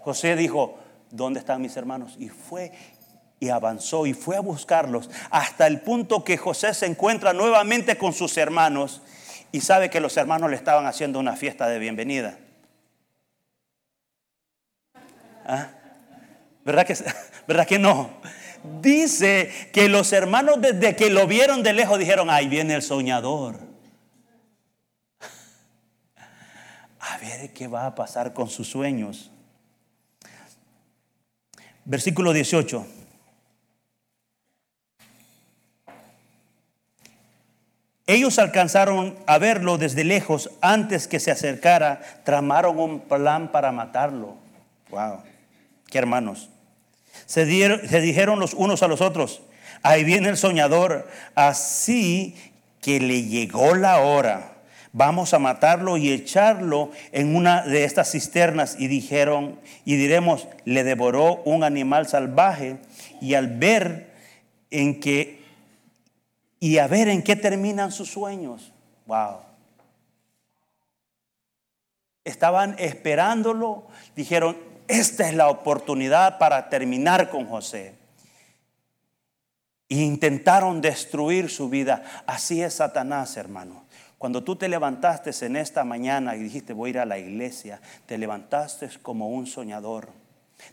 José 0.00 0.36
dijo, 0.36 0.78
¿dónde 1.10 1.40
están 1.40 1.62
mis 1.62 1.76
hermanos? 1.76 2.16
Y 2.18 2.28
fue 2.28 2.72
y 3.40 3.48
avanzó 3.48 4.06
y 4.06 4.14
fue 4.14 4.36
a 4.36 4.40
buscarlos 4.40 5.10
hasta 5.30 5.66
el 5.66 5.80
punto 5.80 6.22
que 6.22 6.36
José 6.36 6.74
se 6.74 6.86
encuentra 6.86 7.32
nuevamente 7.32 7.98
con 7.98 8.12
sus 8.12 8.36
hermanos 8.36 9.02
y 9.52 9.60
sabe 9.60 9.90
que 9.90 10.00
los 10.00 10.16
hermanos 10.16 10.50
le 10.50 10.56
estaban 10.56 10.86
haciendo 10.86 11.20
una 11.20 11.36
fiesta 11.36 11.68
de 11.68 11.78
bienvenida. 11.78 12.38
¿Ah? 15.44 15.68
¿Verdad, 16.64 16.86
que, 16.86 16.96
¿Verdad 17.46 17.66
que 17.66 17.78
no? 17.78 18.10
Dice 18.80 19.70
que 19.72 19.88
los 19.90 20.12
hermanos 20.12 20.60
desde 20.60 20.96
que 20.96 21.10
lo 21.10 21.26
vieron 21.26 21.62
de 21.62 21.74
lejos 21.74 21.98
dijeron, 21.98 22.30
ahí 22.30 22.48
viene 22.48 22.74
el 22.74 22.82
soñador. 22.82 23.60
A 27.00 27.18
ver 27.18 27.52
qué 27.52 27.68
va 27.68 27.86
a 27.86 27.94
pasar 27.94 28.32
con 28.32 28.48
sus 28.48 28.68
sueños. 28.68 29.30
Versículo 31.84 32.32
18. 32.32 32.86
Ellos 38.06 38.38
alcanzaron 38.38 39.16
a 39.26 39.38
verlo 39.38 39.78
desde 39.78 40.04
lejos 40.04 40.50
antes 40.60 41.06
que 41.06 41.20
se 41.20 41.30
acercara, 41.30 42.00
tramaron 42.24 42.78
un 42.78 43.00
plan 43.00 43.52
para 43.52 43.70
matarlo. 43.70 44.36
Wow, 44.90 45.22
qué 45.88 45.98
hermanos. 45.98 46.50
Se, 47.26 47.46
se 47.46 48.00
dijeron 48.00 48.40
los 48.40 48.54
unos 48.54 48.82
a 48.82 48.88
los 48.88 49.00
otros, 49.00 49.42
ahí 49.82 50.02
viene 50.02 50.28
el 50.28 50.36
soñador, 50.36 51.08
así 51.34 52.34
que 52.80 52.98
le 53.00 53.22
llegó 53.22 53.74
la 53.74 54.00
hora. 54.00 54.52
Vamos 54.94 55.32
a 55.32 55.38
matarlo 55.38 55.96
y 55.96 56.10
echarlo 56.10 56.90
en 57.12 57.34
una 57.34 57.62
de 57.62 57.84
estas 57.84 58.12
cisternas. 58.12 58.76
Y 58.78 58.88
dijeron, 58.88 59.58
y 59.86 59.96
diremos, 59.96 60.48
le 60.66 60.84
devoró 60.84 61.36
un 61.44 61.64
animal 61.64 62.06
salvaje. 62.08 62.76
Y 63.18 63.32
al 63.32 63.56
ver 63.56 64.12
en 64.70 65.00
que 65.00 65.41
y 66.62 66.78
a 66.78 66.86
ver 66.86 67.08
en 67.08 67.24
qué 67.24 67.34
terminan 67.34 67.90
sus 67.90 68.12
sueños. 68.12 68.72
Wow. 69.06 69.38
Estaban 72.22 72.76
esperándolo, 72.78 73.88
dijeron, 74.14 74.56
esta 74.86 75.28
es 75.28 75.34
la 75.34 75.48
oportunidad 75.48 76.38
para 76.38 76.68
terminar 76.68 77.30
con 77.30 77.46
José. 77.46 77.96
E 79.88 79.96
intentaron 79.96 80.80
destruir 80.80 81.50
su 81.50 81.68
vida. 81.68 82.04
Así 82.28 82.62
es 82.62 82.74
Satanás, 82.74 83.36
hermano. 83.36 83.84
Cuando 84.16 84.44
tú 84.44 84.54
te 84.54 84.68
levantaste 84.68 85.32
en 85.44 85.56
esta 85.56 85.82
mañana 85.82 86.36
y 86.36 86.44
dijiste 86.44 86.74
voy 86.74 86.90
a 86.90 86.90
ir 86.90 86.98
a 87.00 87.06
la 87.06 87.18
iglesia, 87.18 87.80
te 88.06 88.16
levantaste 88.18 88.88
como 89.02 89.30
un 89.30 89.48
soñador 89.48 90.10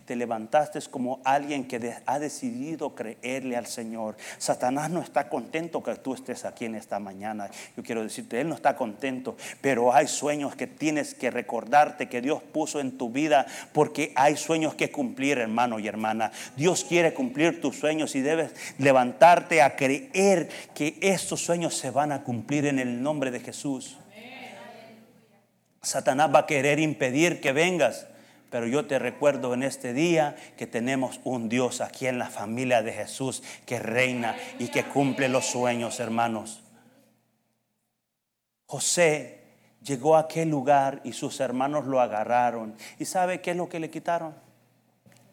te 0.05 0.15
levantaste 0.15 0.79
como 0.89 1.19
alguien 1.23 1.67
que 1.67 1.95
ha 2.05 2.19
decidido 2.19 2.95
creerle 2.95 3.55
al 3.55 3.65
Señor. 3.65 4.17
Satanás 4.37 4.89
no 4.89 5.01
está 5.01 5.29
contento 5.29 5.83
que 5.83 5.95
tú 5.95 6.13
estés 6.13 6.45
aquí 6.45 6.65
en 6.65 6.75
esta 6.75 6.99
mañana. 6.99 7.49
Yo 7.75 7.83
quiero 7.83 8.03
decirte, 8.03 8.39
Él 8.41 8.49
no 8.49 8.55
está 8.55 8.75
contento, 8.75 9.35
pero 9.61 9.93
hay 9.93 10.07
sueños 10.07 10.55
que 10.55 10.67
tienes 10.67 11.13
que 11.13 11.31
recordarte 11.31 12.09
que 12.09 12.21
Dios 12.21 12.41
puso 12.41 12.79
en 12.79 12.97
tu 12.97 13.09
vida 13.09 13.45
porque 13.73 14.13
hay 14.15 14.37
sueños 14.37 14.75
que 14.75 14.91
cumplir, 14.91 15.37
hermano 15.37 15.79
y 15.79 15.87
hermana. 15.87 16.31
Dios 16.55 16.85
quiere 16.85 17.13
cumplir 17.13 17.61
tus 17.61 17.77
sueños 17.77 18.15
y 18.15 18.21
debes 18.21 18.51
levantarte 18.77 19.61
a 19.61 19.75
creer 19.75 20.49
que 20.73 20.97
estos 21.01 21.41
sueños 21.41 21.75
se 21.75 21.91
van 21.91 22.11
a 22.11 22.23
cumplir 22.23 22.65
en 22.65 22.79
el 22.79 23.01
nombre 23.01 23.31
de 23.31 23.39
Jesús. 23.39 23.97
Satanás 25.81 26.29
va 26.33 26.39
a 26.39 26.45
querer 26.45 26.79
impedir 26.79 27.39
que 27.39 27.51
vengas. 27.51 28.07
Pero 28.49 28.65
yo 28.67 28.87
te 28.87 28.97
recuerdo 28.97 29.53
en 29.53 29.63
este 29.63 29.93
día 29.93 30.35
que 30.57 30.65
tenemos 30.65 31.19
un 31.23 31.49
Dios 31.49 31.81
aquí 31.81 32.07
en 32.07 32.17
la 32.17 32.29
familia 32.29 32.81
de 32.81 32.93
Jesús 32.93 33.43
que 33.65 33.79
reina 33.79 34.35
y 34.57 34.69
que 34.69 34.83
cumple 34.83 35.29
los 35.29 35.45
sueños, 35.45 35.99
hermanos. 35.99 36.63
José 38.65 39.43
llegó 39.83 40.15
a 40.15 40.21
aquel 40.21 40.49
lugar 40.49 41.01
y 41.03 41.13
sus 41.13 41.39
hermanos 41.39 41.85
lo 41.85 42.01
agarraron. 42.01 42.75
¿Y 42.97 43.05
sabe 43.05 43.41
qué 43.41 43.51
es 43.51 43.57
lo 43.57 43.69
que 43.69 43.79
le 43.79 43.91
quitaron? 43.91 44.33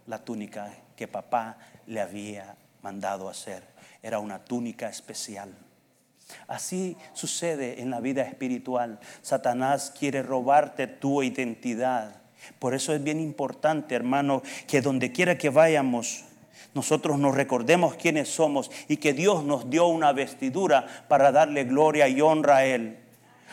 La 0.06 0.18
túnica 0.18 0.72
que 0.94 1.08
papá 1.08 1.58
le 1.86 2.00
había 2.00 2.56
mandado 2.82 3.28
hacer. 3.28 3.62
Era 4.02 4.18
una 4.18 4.44
túnica 4.44 4.88
especial. 4.88 5.54
Así 6.48 6.96
sucede 7.14 7.80
en 7.80 7.90
la 7.90 8.00
vida 8.00 8.22
espiritual. 8.22 9.00
Satanás 9.22 9.92
quiere 9.96 10.22
robarte 10.22 10.86
tu 10.86 11.22
identidad 11.22 12.25
por 12.58 12.74
eso 12.74 12.94
es 12.94 13.02
bien 13.02 13.20
importante, 13.20 13.94
hermano, 13.94 14.42
que 14.66 14.80
donde 14.80 15.12
quiera 15.12 15.38
que 15.38 15.50
vayamos, 15.50 16.24
nosotros 16.74 17.18
nos 17.18 17.34
recordemos 17.34 17.94
quiénes 17.94 18.28
somos 18.28 18.70
y 18.88 18.98
que 18.98 19.14
Dios 19.14 19.44
nos 19.44 19.70
dio 19.70 19.86
una 19.86 20.12
vestidura 20.12 20.86
para 21.08 21.32
darle 21.32 21.64
gloria 21.64 22.08
y 22.08 22.20
honra 22.20 22.58
a 22.58 22.64
Él. 22.66 22.98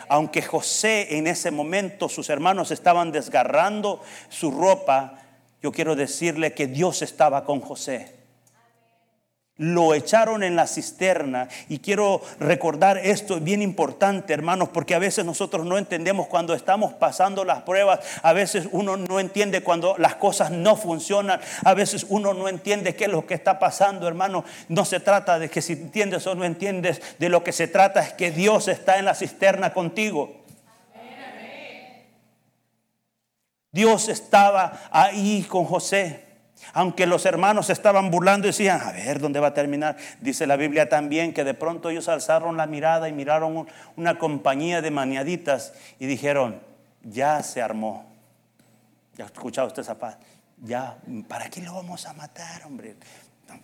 Aunque 0.10 0.42
José 0.42 1.18
en 1.18 1.28
ese 1.28 1.50
momento 1.52 2.10
sus 2.10 2.30
hermanos 2.30 2.72
estaban 2.72 3.12
desgarrando 3.12 4.02
su 4.30 4.52
ropa, 4.52 5.20
yo 5.62 5.72
quiero 5.72 5.96
decirle 5.96 6.54
que 6.54 6.68
Dios 6.68 7.02
estaba 7.02 7.46
con 7.46 7.62
José. 7.62 8.23
Lo 9.58 9.94
echaron 9.94 10.42
en 10.42 10.56
la 10.56 10.66
cisterna 10.66 11.48
y 11.70 11.78
quiero 11.78 12.22
recordar 12.40 12.98
esto, 12.98 13.38
es 13.38 13.44
bien 13.44 13.62
importante 13.62 14.34
hermanos, 14.34 14.70
porque 14.70 14.96
a 14.96 15.00
veces 15.00 15.26
nosotros 15.26 15.64
no 15.64 15.78
entendemos 15.78 16.26
cuando 16.26 16.56
estamos 16.56 16.94
pasando 16.94 17.46
las 17.46 17.62
pruebas, 17.62 18.00
a 18.24 18.34
veces 18.34 18.68
uno 18.72 18.98
no 18.98 19.20
entiende 19.20 19.62
cuando 19.62 19.96
las 20.00 20.16
cosas 20.16 20.50
no 20.50 20.76
funcionan, 20.76 21.40
a 21.64 21.74
veces 21.76 22.08
uno 22.10 22.34
no 22.34 22.50
entiende 22.50 22.96
qué 22.96 23.06
es 23.06 23.12
lo 23.12 23.28
que 23.28 23.36
está 23.36 23.60
pasando 23.60 24.08
hermano. 24.08 24.44
No 24.70 24.86
se 24.86 25.00
trata 25.00 25.38
de 25.38 25.52
que 25.52 25.62
si 25.62 25.74
entiendes 25.74 26.26
o 26.26 26.34
no 26.34 26.46
entiendes, 26.46 27.00
de 27.20 27.30
lo 27.30 27.44
que 27.44 27.52
se 27.52 27.68
trata 27.68 28.02
es 28.02 28.14
que 28.14 28.32
Dios 28.32 28.68
está 28.68 28.98
en 28.98 29.06
la 29.06 29.14
cisterna 29.14 29.72
contigo. 29.72 30.44
Dios 33.72 34.10
estaba 34.10 34.90
ahí 34.92 35.46
con 35.48 35.66
José. 35.66 36.33
Aunque 36.74 37.06
los 37.06 37.26
hermanos 37.26 37.70
estaban 37.70 38.10
burlando 38.10 38.48
y 38.48 38.52
decían, 38.52 38.82
a 38.82 38.92
ver, 38.92 39.20
¿dónde 39.20 39.40
va 39.40 39.48
a 39.48 39.54
terminar? 39.54 39.98
Dice 40.22 40.48
la 40.48 40.56
Biblia 40.56 40.88
también 40.88 41.34
que 41.34 41.44
de 41.44 41.54
pronto 41.54 41.90
ellos 41.90 42.08
alzaron 42.08 42.56
la 42.58 42.68
mirada 42.68 43.10
y 43.10 43.14
miraron 43.14 43.68
una 43.98 44.18
compañía 44.18 44.82
de 44.82 44.92
maniaditas 44.92 45.74
y 46.00 46.06
dijeron, 46.06 46.62
ya 47.04 47.44
se 47.44 47.62
armó. 47.62 48.06
¿Ya 49.16 49.26
ha 49.26 49.28
escuchado 49.28 49.68
usted 49.68 49.82
esa 49.82 50.00
paz? 50.00 50.18
Ya, 50.64 50.98
¿para 51.28 51.50
qué 51.50 51.62
lo 51.62 51.74
vamos 51.74 52.06
a 52.06 52.14
matar, 52.14 52.66
hombre? 52.66 52.96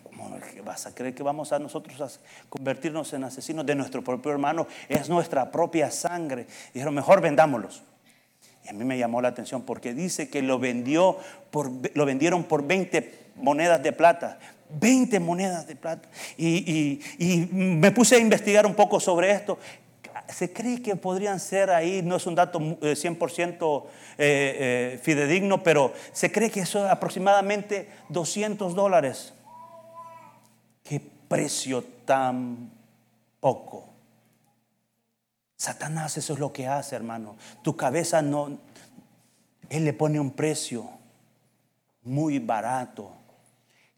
¿Cómo 0.02 0.30
vas 0.64 0.86
a 0.86 0.94
creer 0.94 1.14
que 1.14 1.22
vamos 1.22 1.52
a 1.52 1.58
nosotros 1.58 2.00
a 2.00 2.08
convertirnos 2.48 3.12
en 3.12 3.24
asesinos 3.24 3.66
de 3.66 3.74
nuestro 3.74 4.04
propio 4.04 4.30
hermano? 4.30 4.66
Es 4.88 5.08
nuestra 5.08 5.50
propia 5.50 5.90
sangre. 5.90 6.46
Dijeron, 6.72 6.94
mejor 6.94 7.20
vendámoslos. 7.20 7.82
Y 8.64 8.68
a 8.68 8.72
mí 8.72 8.84
me 8.84 8.98
llamó 8.98 9.20
la 9.22 9.28
atención 9.28 9.62
porque 9.62 9.94
dice 9.94 10.28
que 10.28 10.42
lo, 10.42 10.58
vendió 10.58 11.16
por, 11.50 11.70
lo 11.94 12.04
vendieron 12.04 12.44
por 12.44 12.66
20 12.66 13.30
monedas 13.36 13.82
de 13.82 13.92
plata. 13.92 14.38
20 14.78 15.18
monedas 15.20 15.66
de 15.66 15.76
plata. 15.76 16.08
Y, 16.36 17.00
me 17.52 17.90
puse 17.90 18.16
a 18.16 18.18
investigar 18.18 18.66
un 18.66 18.74
poco 18.74 19.00
sobre 19.00 19.30
esto. 19.32 19.58
Se 20.28 20.52
cree 20.52 20.80
que 20.80 20.94
podrían 20.96 21.40
ser 21.40 21.70
ahí, 21.70 22.02
no 22.02 22.16
es 22.16 22.26
un 22.26 22.36
dato 22.36 22.60
100% 22.60 23.84
eh, 24.18 24.96
eh, 24.96 25.00
fidedigno, 25.02 25.62
pero 25.62 25.92
se 26.12 26.30
cree 26.30 26.50
que 26.50 26.60
es 26.60 26.76
aproximadamente 26.76 27.88
200 28.10 28.74
dólares. 28.74 29.34
Qué 30.84 31.00
precio 31.28 31.82
tan 32.04 32.70
poco. 33.40 33.89
Satanás 35.60 36.16
eso 36.16 36.32
es 36.32 36.38
lo 36.38 36.54
que 36.54 36.66
hace, 36.66 36.96
hermano. 36.96 37.36
Tu 37.60 37.76
cabeza 37.76 38.22
no, 38.22 38.58
él 39.68 39.84
le 39.84 39.92
pone 39.92 40.18
un 40.18 40.30
precio 40.30 40.88
muy 42.02 42.38
barato. 42.38 43.12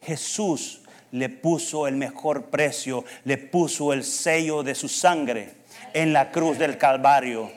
Jesús 0.01 0.83
le 1.13 1.29
puso 1.29 1.87
el 1.87 1.95
mejor 1.95 2.47
precio, 2.47 3.05
le 3.23 3.39
puso 3.39 3.93
el 3.93 4.03
sello 4.03 4.65
de 4.65 4.75
su 4.75 4.89
sangre 4.89 5.55
en 5.95 6.13
la 6.13 6.33
cruz 6.33 6.59
del 6.59 6.79
Calvario. 6.79 7.49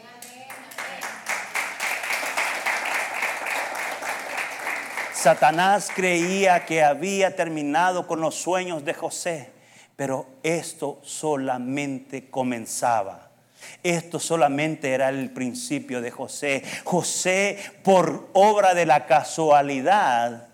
Satanás 5.16 5.90
creía 5.96 6.64
que 6.68 6.84
había 6.84 7.36
terminado 7.36 8.06
con 8.06 8.22
los 8.22 8.36
sueños 8.36 8.86
de 8.86 8.94
José, 8.94 9.50
pero 9.96 10.28
esto 10.44 11.00
solamente 11.02 12.30
comenzaba. 12.30 13.25
Esto 13.84 14.20
solamente 14.20 14.92
era 14.92 15.10
el 15.10 15.32
principio 15.32 16.02
de 16.02 16.12
José. 16.12 16.64
José, 16.84 17.58
por 17.84 18.30
obra 18.34 18.74
de 18.74 18.86
la 18.86 19.06
casualidad, 19.06 20.50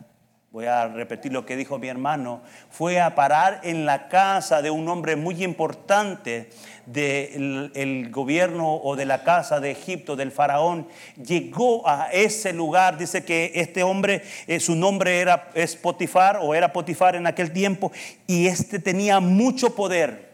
voy 0.52 0.66
a 0.66 0.90
repetir 0.90 1.32
lo 1.32 1.46
que 1.46 1.56
dijo 1.56 1.80
mi 1.80 1.88
hermano, 1.88 2.42
fue 2.70 3.00
a 3.00 3.16
parar 3.16 3.62
en 3.64 3.86
la 3.86 4.10
casa 4.10 4.62
de 4.62 4.70
un 4.70 4.88
hombre 4.90 5.16
muy 5.16 5.46
importante 5.46 6.50
del 6.86 8.10
gobierno 8.12 8.76
o 8.76 8.98
de 8.98 9.06
la 9.06 9.24
casa 9.24 9.62
de 9.62 9.72
Egipto, 9.72 10.18
del 10.18 10.34
faraón. 10.34 10.90
Llegó 11.16 11.88
a 11.88 12.10
ese 12.12 12.52
lugar, 12.52 12.98
dice 12.98 13.24
que 13.24 13.54
este 13.56 13.82
hombre, 13.82 14.24
eh, 14.46 14.60
su 14.60 14.76
nombre 14.76 15.22
era 15.22 15.52
es 15.54 15.78
Potifar 15.78 16.40
o 16.42 16.54
era 16.54 16.74
Potifar 16.74 17.16
en 17.16 17.28
aquel 17.28 17.54
tiempo, 17.54 17.94
y 18.28 18.48
este 18.48 18.80
tenía 18.80 19.22
mucho 19.22 19.74
poder. 19.74 20.31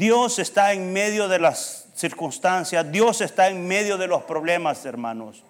Dios 0.00 0.38
está 0.38 0.72
en 0.72 0.94
medio 0.94 1.28
de 1.28 1.38
las 1.38 1.88
circunstancias, 1.94 2.90
Dios 2.90 3.20
está 3.20 3.48
en 3.48 3.68
medio 3.68 3.98
de 3.98 4.06
los 4.06 4.22
problemas, 4.22 4.86
hermanos. 4.86 5.44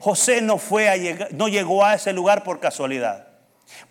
José 0.00 0.42
no, 0.42 0.58
fue 0.58 0.90
a 0.90 0.98
llegar, 0.98 1.32
no 1.32 1.48
llegó 1.48 1.82
a 1.82 1.94
ese 1.94 2.12
lugar 2.12 2.44
por 2.44 2.60
casualidad. 2.60 3.26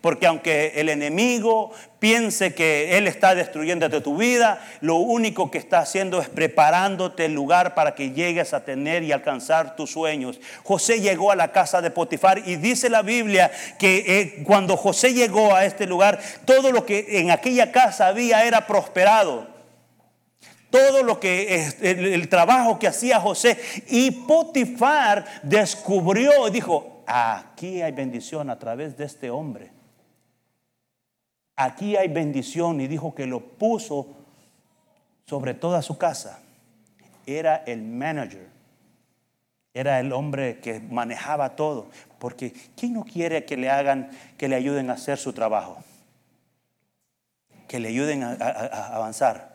Porque 0.00 0.28
aunque 0.28 0.74
el 0.76 0.90
enemigo 0.90 1.72
piense 1.98 2.54
que 2.54 2.96
él 2.96 3.08
está 3.08 3.34
destruyendo 3.34 3.90
tu 4.00 4.16
vida, 4.16 4.64
lo 4.80 4.94
único 4.94 5.50
que 5.50 5.58
está 5.58 5.80
haciendo 5.80 6.20
es 6.20 6.28
preparándote 6.28 7.24
el 7.24 7.34
lugar 7.34 7.74
para 7.74 7.96
que 7.96 8.12
llegues 8.12 8.54
a 8.54 8.64
tener 8.64 9.02
y 9.02 9.10
alcanzar 9.10 9.74
tus 9.74 9.90
sueños. 9.90 10.38
José 10.62 11.00
llegó 11.00 11.32
a 11.32 11.36
la 11.36 11.50
casa 11.50 11.82
de 11.82 11.90
Potifar 11.90 12.46
y 12.46 12.54
dice 12.54 12.88
la 12.88 13.02
Biblia 13.02 13.50
que 13.80 14.04
eh, 14.06 14.44
cuando 14.44 14.76
José 14.76 15.14
llegó 15.14 15.52
a 15.52 15.64
este 15.64 15.88
lugar, 15.88 16.20
todo 16.44 16.70
lo 16.70 16.86
que 16.86 17.18
en 17.18 17.32
aquella 17.32 17.72
casa 17.72 18.06
había 18.06 18.44
era 18.44 18.68
prosperado 18.68 19.52
todo 20.74 21.04
lo 21.04 21.20
que 21.20 21.70
el, 21.82 22.28
trabajo 22.28 22.80
que 22.80 22.88
hacía 22.88 23.20
José. 23.20 23.56
Y 23.86 24.10
Potifar 24.10 25.24
descubrió 25.44 26.48
y 26.48 26.50
dijo, 26.50 27.04
aquí 27.06 27.80
hay 27.80 27.92
bendición 27.92 28.50
a 28.50 28.58
través 28.58 28.96
de 28.96 29.04
este 29.04 29.30
hombre. 29.30 29.70
Aquí 31.54 31.94
hay 31.94 32.08
bendición 32.08 32.80
y 32.80 32.88
dijo 32.88 33.14
que 33.14 33.24
lo 33.24 33.38
puso 33.38 34.16
sobre 35.26 35.54
toda 35.54 35.80
su 35.80 35.96
casa. 35.96 36.40
Era 37.24 37.62
el 37.66 37.80
manager. 37.80 38.48
Era 39.74 40.00
el 40.00 40.12
hombre 40.12 40.58
que 40.58 40.80
manejaba 40.80 41.54
todo. 41.54 41.88
Porque 42.18 42.52
¿quién 42.76 42.94
no 42.94 43.04
quiere 43.04 43.44
que 43.44 43.56
le 43.56 43.70
hagan, 43.70 44.10
que 44.36 44.48
le 44.48 44.56
ayuden 44.56 44.90
a 44.90 44.94
hacer 44.94 45.18
su 45.18 45.32
trabajo? 45.32 45.78
Que 47.68 47.78
le 47.78 47.90
ayuden 47.90 48.24
a 48.24 48.32
avanzar. 48.88 49.53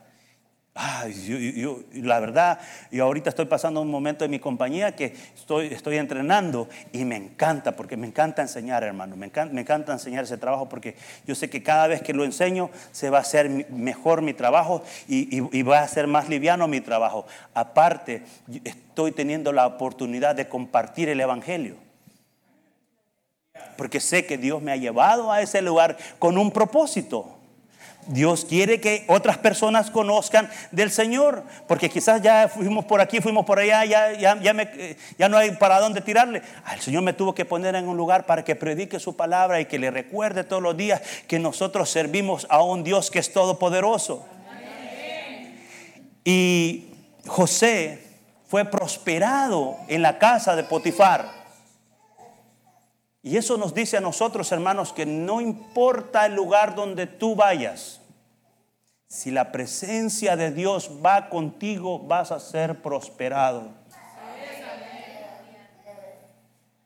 Ay, 0.82 1.54
yo, 1.58 1.82
la 1.92 2.22
verdad, 2.22 2.58
yo 2.90 3.04
ahorita 3.04 3.30
estoy 3.30 3.48
pasando 3.48 3.82
un 3.82 3.92
momento 3.92 4.24
en 4.24 4.32
mi 4.32 4.40
compañía 4.40 4.96
que 4.96 5.14
estoy, 5.36 5.68
estoy 5.74 5.98
entrenando 5.98 6.70
y 6.94 7.04
me 7.04 7.18
encanta, 7.18 7.76
porque 7.76 7.98
me 7.98 8.08
encanta 8.08 8.42
enseñar, 8.42 8.86
hermano. 8.86 9.18
Me 9.18 9.26
encanta, 9.26 9.92
enseñar 9.92 10.24
ese 10.24 10.38
trabajo 10.38 10.70
porque 10.70 10.96
yo 11.28 11.36
sé 11.36 11.50
que 11.50 11.62
cada 11.62 11.88
vez 11.88 12.02
que 12.02 12.14
lo 12.14 12.24
enseño 12.24 12.70
se 12.94 13.10
va 13.10 13.18
a 13.18 13.22
hacer 13.22 13.50
mejor 13.70 14.22
mi 14.22 14.34
trabajo 14.34 14.82
y, 15.10 15.46
y 15.52 15.64
va 15.64 15.82
a 15.82 15.88
ser 15.90 16.08
más 16.08 16.30
liviano 16.30 16.66
mi 16.70 16.80
trabajo. 16.80 17.26
Aparte, 17.54 18.24
estoy 18.64 19.12
teniendo 19.12 19.52
la 19.52 19.68
oportunidad 19.68 20.34
de 20.34 20.48
compartir 20.48 21.10
el 21.10 21.20
Evangelio. 21.20 21.76
Porque 23.76 24.00
sé 24.00 24.26
que 24.26 24.38
Dios 24.38 24.62
me 24.62 24.72
ha 24.72 24.78
llevado 24.78 25.30
a 25.30 25.42
ese 25.42 25.62
lugar 25.62 25.98
con 26.20 26.38
un 26.38 26.52
propósito. 26.52 27.39
Dios 28.10 28.44
quiere 28.44 28.82
que 28.82 29.06
otras 29.08 29.38
personas 29.38 29.92
conozcan 29.92 30.50
del 30.72 30.90
Señor, 30.90 31.44
porque 31.68 31.90
quizás 31.90 32.22
ya 32.24 32.48
fuimos 32.48 32.86
por 32.86 33.02
aquí, 33.02 33.22
fuimos 33.22 33.46
por 33.46 33.60
allá, 33.60 33.86
ya, 33.86 34.14
ya, 34.14 34.42
ya, 34.42 34.54
me, 34.54 34.98
ya 35.18 35.30
no 35.30 35.38
hay 35.38 35.52
para 35.52 35.80
dónde 35.80 36.02
tirarle. 36.02 36.42
Ah, 36.66 36.74
el 36.74 36.82
Señor 36.82 37.04
me 37.04 37.14
tuvo 37.14 37.36
que 37.36 37.46
poner 37.46 37.76
en 37.76 37.88
un 37.88 37.96
lugar 37.96 38.26
para 38.26 38.44
que 38.44 38.56
predique 38.56 39.00
su 39.00 39.16
palabra 39.16 39.62
y 39.62 39.66
que 39.66 39.78
le 39.78 39.92
recuerde 39.92 40.44
todos 40.44 40.62
los 40.62 40.76
días 40.76 41.02
que 41.28 41.38
nosotros 41.38 41.88
servimos 41.90 42.48
a 42.50 42.64
un 42.64 42.84
Dios 42.84 43.12
que 43.12 43.20
es 43.20 43.32
todopoderoso. 43.32 44.26
Y 46.26 46.90
José 47.28 48.04
fue 48.48 48.66
prosperado 48.66 49.78
en 49.88 50.02
la 50.02 50.18
casa 50.18 50.56
de 50.56 50.64
Potifar. 50.64 51.40
Y 53.22 53.38
eso 53.38 53.58
nos 53.58 53.74
dice 53.74 53.98
a 53.98 54.02
nosotros, 54.02 54.52
hermanos, 54.52 54.94
que 54.94 55.06
no 55.06 55.42
importa 55.42 56.26
el 56.26 56.34
lugar 56.34 56.74
donde 56.74 57.06
tú 57.06 57.36
vayas, 57.36 57.99
si 59.10 59.32
la 59.32 59.52
presencia 59.52 60.36
de 60.36 60.52
Dios 60.52 60.92
va 61.04 61.30
contigo, 61.30 61.98
vas 61.98 62.32
a 62.32 62.40
ser 62.40 62.84
prosperado. 62.84 63.72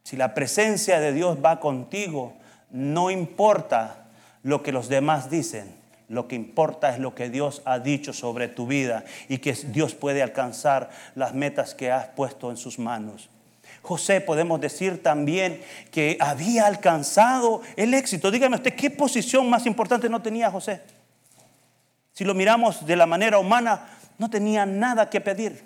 Si 0.04 0.16
la 0.16 0.34
presencia 0.34 1.02
de 1.02 1.12
Dios 1.12 1.38
va 1.44 1.60
contigo, 1.60 2.34
no 2.72 3.12
importa 3.12 4.06
lo 4.42 4.64
que 4.64 4.72
los 4.72 4.88
demás 4.88 5.30
dicen. 5.30 5.76
Lo 6.08 6.28
que 6.28 6.36
importa 6.36 6.94
es 6.94 7.00
lo 7.00 7.14
que 7.14 7.30
Dios 7.30 7.62
ha 7.66 7.80
dicho 7.80 8.14
sobre 8.14 8.48
tu 8.48 8.68
vida 8.68 9.04
y 9.28 9.40
que 9.40 9.54
Dios 9.54 9.94
puede 9.94 10.22
alcanzar 10.22 10.92
las 11.16 11.34
metas 11.34 11.76
que 11.76 11.92
has 11.92 12.08
puesto 12.08 12.52
en 12.52 12.58
sus 12.58 12.80
manos. 12.80 13.30
José 13.82 14.22
podemos 14.22 14.62
decir 14.62 15.04
también 15.04 15.62
que 15.92 16.16
había 16.22 16.68
alcanzado 16.68 17.62
el 17.76 17.94
éxito. 17.94 18.32
Dígame 18.32 18.56
usted, 18.56 18.76
¿qué 18.76 18.90
posición 18.90 19.50
más 19.50 19.66
importante 19.66 20.08
no 20.08 20.22
tenía 20.22 20.50
José? 20.50 20.82
Si 22.14 22.24
lo 22.24 22.36
miramos 22.36 22.86
de 22.86 22.96
la 22.96 23.08
manera 23.08 23.40
humana, 23.40 23.88
no 24.20 24.30
tenía 24.30 24.66
nada 24.66 25.10
que 25.10 25.20
pedir. 25.20 25.64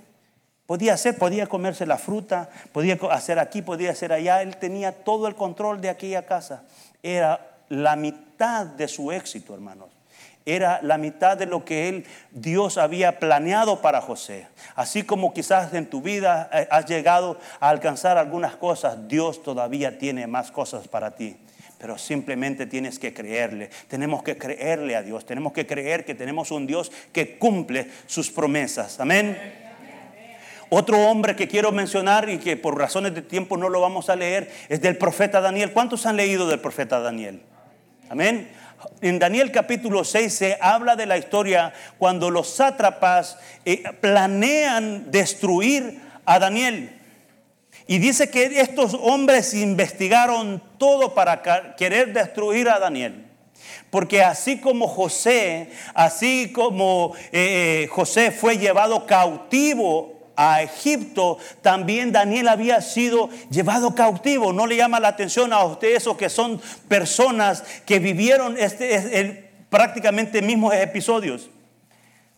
Podía 0.66 0.94
hacer, 0.94 1.18
podía 1.18 1.48
comerse 1.48 1.86
la 1.86 1.98
fruta, 1.98 2.50
podía 2.72 2.98
hacer 3.12 3.38
aquí, 3.40 3.62
podía 3.62 3.92
hacer 3.92 4.14
allá. 4.14 4.42
Él 4.42 4.58
tenía 4.58 4.92
todo 5.04 5.28
el 5.28 5.36
control 5.36 5.82
de 5.82 5.90
aquella 5.90 6.26
casa. 6.26 6.64
Era 7.04 7.58
la 7.68 7.96
mitad 7.98 8.66
de 8.66 8.88
su 8.88 9.12
éxito, 9.12 9.54
hermanos. 9.54 9.90
Era 10.46 10.80
la 10.82 10.98
mitad 10.98 11.36
de 11.36 11.46
lo 11.46 11.66
que 11.66 11.90
él, 11.90 12.06
Dios 12.32 12.78
había 12.78 13.20
planeado 13.20 13.82
para 13.82 14.00
José. 14.00 14.48
Así 14.76 15.04
como 15.04 15.34
quizás 15.34 15.74
en 15.74 15.90
tu 15.90 16.02
vida 16.02 16.50
eh, 16.54 16.66
has 16.72 16.86
llegado 16.86 17.38
a 17.60 17.68
alcanzar 17.68 18.18
algunas 18.18 18.56
cosas, 18.56 19.10
Dios 19.10 19.44
todavía 19.44 20.00
tiene 20.00 20.26
más 20.28 20.52
cosas 20.52 20.88
para 20.88 21.12
ti 21.12 21.38
pero 21.78 21.98
simplemente 21.98 22.66
tienes 22.66 23.00
que 23.00 23.14
creerle. 23.14 23.70
Tenemos 23.88 24.24
que 24.24 24.38
creerle 24.38 24.96
a 24.96 25.04
Dios, 25.04 25.26
tenemos 25.26 25.54
que 25.54 25.68
creer 25.68 26.06
que 26.06 26.16
tenemos 26.16 26.52
un 26.52 26.68
Dios 26.68 26.92
que 27.12 27.38
cumple 27.38 27.88
sus 28.06 28.32
promesas. 28.32 29.00
Amén. 29.00 29.38
Otro 30.70 31.00
hombre 31.00 31.36
que 31.36 31.48
quiero 31.48 31.72
mencionar 31.72 32.30
y 32.30 32.40
que 32.40 32.58
por 32.58 32.78
razones 32.78 33.14
de 33.16 33.22
tiempo 33.22 33.56
no 33.56 33.70
lo 33.70 33.80
vamos 33.80 34.10
a 34.10 34.16
leer 34.18 34.52
es 34.68 34.82
del 34.82 34.98
profeta 34.98 35.40
Daniel. 35.40 35.72
¿Cuántos 35.72 36.06
han 36.06 36.18
leído 36.18 36.48
del 36.48 36.60
profeta 36.60 37.00
Daniel? 37.00 37.42
Amén. 38.10 38.50
En 39.02 39.18
Daniel 39.18 39.52
capítulo 39.52 40.04
6 40.04 40.34
se 40.34 40.58
habla 40.60 40.96
de 40.96 41.06
la 41.06 41.18
historia 41.18 41.74
cuando 41.98 42.30
los 42.30 42.50
sátrapas 42.50 43.40
eh, 43.66 43.84
planean 44.02 45.10
destruir 45.10 46.02
a 46.26 46.38
Daniel. 46.38 46.97
Y 47.88 48.00
dice 48.00 48.30
que 48.30 48.60
estos 48.60 48.94
hombres 48.94 49.54
investigaron 49.54 50.62
todo 50.78 51.14
para 51.14 51.76
querer 51.76 52.12
destruir 52.14 52.68
a 52.70 52.80
Daniel. 52.80 53.26
Porque 53.90 54.22
así 54.22 54.60
como 54.60 54.88
José, 54.88 55.70
así 55.94 56.52
como 56.52 57.14
eh, 57.32 57.84
eh, 57.84 57.88
José 57.88 58.32
fue 58.32 58.58
llevado 58.58 59.06
cautivo 59.06 60.18
a 60.36 60.62
Egipto, 60.62 61.38
también 61.62 62.12
Daniel 62.12 62.50
había 62.50 62.82
sido 62.82 63.30
llevado 63.50 63.96
cautivo. 63.96 64.52
¿No 64.52 64.68
le 64.68 64.76
llama 64.76 65.00
la 65.00 65.08
atención 65.08 65.54
a 65.54 65.64
ustedes 65.64 66.02
eso 66.04 66.18
que 66.18 66.30
son 66.30 66.62
personas 66.90 67.64
que 67.86 68.00
vivieron 68.00 68.58
este, 68.58 69.50
prácticamente 69.70 70.42
mismos 70.42 70.74
episodios? 70.76 71.50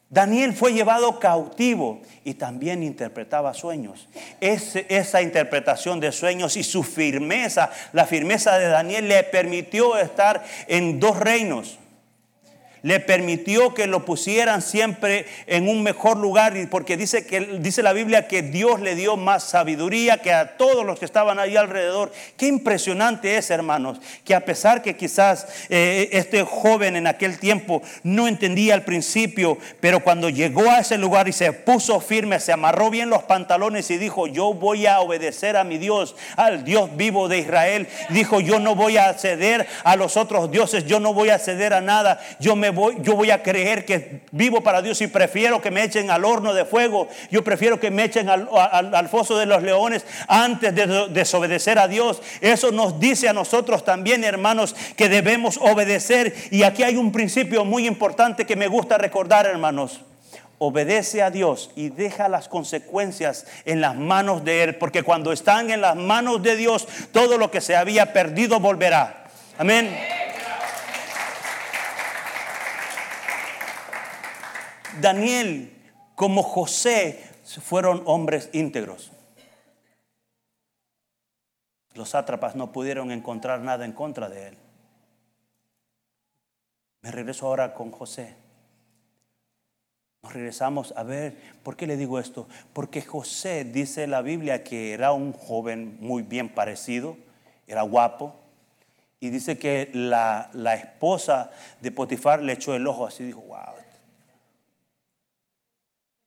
Daniel 0.10 0.54
fue 0.54 0.74
llevado 0.74 1.20
cautivo 1.20 2.02
y 2.24 2.34
también 2.34 2.82
interpretaba 2.82 3.54
sueños. 3.54 4.08
esa 4.42 5.22
interpretación 5.22 6.00
de 6.00 6.12
sueños 6.12 6.58
y 6.58 6.64
su 6.64 6.84
firmeza, 6.84 7.70
la 7.94 8.08
firmeza 8.08 8.58
de 8.58 8.68
Daniel 8.68 9.08
le 9.08 9.24
permitió 9.24 9.98
estar 9.98 10.44
en 10.68 11.00
dos 11.00 11.18
reinos. 11.18 11.78
Le 12.82 13.00
permitió 13.00 13.74
que 13.74 13.88
lo 13.88 14.06
pusieran 14.06 14.62
siempre 14.62 15.26
en 15.48 15.70
un 15.70 15.84
mejor 15.84 16.18
lugar 16.18 16.50
porque 16.70 16.98
dice 16.98 17.26
que 17.26 17.42
dice 17.60 17.84
la 17.84 17.94
Biblia 17.94 18.28
que 18.28 18.42
Dios 18.42 18.80
le 18.80 18.96
dio 18.96 19.18
más 19.18 19.44
sabiduría 19.44 20.18
que 20.18 20.34
a 20.34 20.58
todos 20.58 20.86
los 20.86 21.00
que 21.00 21.06
estaban 21.06 21.40
ahí 21.40 21.56
alrededor. 21.56 22.12
Qué 22.38 22.48
impresionante 22.48 23.38
es, 23.38 23.50
hermanos, 23.50 24.00
que 24.24 24.36
a 24.36 24.46
pesar 24.46 24.82
que 24.82 24.96
quizás 24.96 25.48
eh, 25.70 26.10
este 26.14 26.44
joven 26.44 26.96
en 26.96 27.08
aquel 27.08 27.40
tiempo 27.40 27.82
no 28.04 28.28
entendía 28.28 28.74
al 28.74 28.84
principio, 28.84 29.58
pero 29.80 30.00
cuando 30.00 30.30
llegó 30.30 30.70
a 30.70 30.80
ese 30.80 30.98
lugar 30.98 31.28
y 31.28 31.34
se 31.34 31.52
puso 31.54 32.00
firme, 32.00 32.40
se 32.40 32.52
amarró 32.52 32.90
bien 32.90 33.10
los 33.10 33.24
pantalones 33.24 33.92
y 33.92 33.98
dijo, 33.98 34.28
"Yo 34.28 34.54
voy 34.54 34.86
a 34.86 35.00
obedecer 35.00 35.58
a 35.58 35.64
mi 35.64 35.78
Dios, 35.78 36.16
al 36.36 36.64
Dios 36.64 36.96
vivo 36.96 37.28
de 37.28 37.40
Israel." 37.40 37.88
Dijo, 38.10 38.40
"Yo 38.40 38.60
no 38.60 38.76
voy 38.76 38.98
a 38.98 39.14
ceder 39.14 39.68
a 39.84 39.96
los 39.96 40.18
otros 40.18 40.52
dioses, 40.52 40.86
yo 40.86 41.00
no 41.00 41.14
voy 41.14 41.30
a 41.30 41.40
ceder 41.40 41.74
a 41.74 41.82
nada. 41.82 42.20
Yo 42.40 42.56
me 42.56 42.69
yo 43.02 43.16
voy 43.16 43.32
a 43.32 43.44
creer 43.44 43.86
que 43.86 44.22
vivo 44.32 44.62
para 44.62 44.82
Dios 44.82 45.02
y 45.02 45.08
prefiero 45.08 45.62
que 45.62 45.72
me 45.72 45.84
echen 45.84 46.12
al 46.12 46.26
horno 46.26 46.54
de 46.54 46.66
fuego. 46.66 47.08
Yo 47.32 47.44
prefiero 47.44 47.80
que 47.80 47.92
me 47.92 48.04
echen 48.04 48.30
al, 48.30 49.10
foso 49.10 49.38
de 49.38 49.46
los 49.46 49.64
leones 49.64 50.06
antes 50.28 50.74
de 50.76 51.08
desobedecer 51.10 51.80
a 51.80 51.88
Dios. 51.88 52.22
Eso 52.42 52.72
nos 52.72 53.00
dice 53.00 53.30
a 53.30 53.34
nosotros 53.34 53.84
también, 53.84 54.24
hermanos, 54.24 54.76
que 54.96 55.10
debemos 55.10 55.58
obedecer. 55.58 56.34
Y 56.52 56.64
aquí 56.64 56.84
hay 56.84 56.96
un 56.96 57.12
principio 57.12 57.66
muy 57.66 57.88
importante 57.88 58.46
que 58.46 58.56
me 58.56 58.68
gusta 58.68 58.98
recordar, 58.98 59.46
hermanos 59.46 60.02
obedece 60.60 61.24
a 61.24 61.32
Dios 61.32 61.72
y 61.76 61.90
deja 61.90 62.28
las 62.28 62.50
consecuencias 62.50 63.48
en 63.66 63.82
las 63.82 63.96
manos 63.96 64.44
de 64.44 64.64
Él, 64.64 64.76
porque 64.76 65.04
cuando 65.04 65.32
están 65.32 65.72
en 65.72 65.82
las 65.82 65.96
manos 65.96 66.44
de 66.44 66.56
Dios, 66.58 66.86
todo 67.12 67.38
lo 67.38 67.50
que 67.50 67.62
se 67.62 67.76
había 67.76 68.14
perdido 68.14 68.60
volverá. 68.60 69.26
Amén. 69.58 69.98
Daniel 75.02 75.76
como 76.16 76.44
José 76.44 77.24
fueron 77.62 78.04
hombres 78.06 78.50
íntegros. 78.54 79.12
Los 81.94 82.10
sátrapas 82.10 82.56
no 82.56 82.72
pudieron 82.72 83.12
encontrar 83.12 83.62
nada 83.62 83.86
en 83.86 83.94
contra 83.94 84.30
de 84.30 84.50
él. 84.50 84.58
Me 87.02 87.12
regreso 87.12 87.48
ahora 87.48 87.74
con 87.74 87.92
José. 87.92 88.36
Nos 90.22 90.34
regresamos 90.34 90.94
a 90.98 91.04
ver, 91.04 91.38
¿por 91.64 91.78
qué 91.78 91.88
le 91.88 91.96
digo 91.96 92.20
esto? 92.20 92.48
Porque 92.74 93.02
José 93.02 93.64
dice 93.64 94.06
la 94.06 94.22
Biblia 94.22 94.64
que 94.64 94.94
era 94.94 95.14
un 95.14 95.32
joven 95.32 95.98
muy 96.02 96.24
bien 96.24 96.50
parecido, 96.50 97.18
era 97.68 97.84
guapo, 97.84 98.36
y 99.22 99.30
dice 99.30 99.58
que 99.58 99.90
la, 99.94 100.50
la 100.54 100.76
esposa 100.76 101.52
de 101.82 101.92
Potifar 101.92 102.42
le 102.42 102.54
echó 102.54 102.76
el 102.76 102.86
ojo 102.88 103.08
así, 103.08 103.24
dijo, 103.24 103.42
wow, 103.42 103.76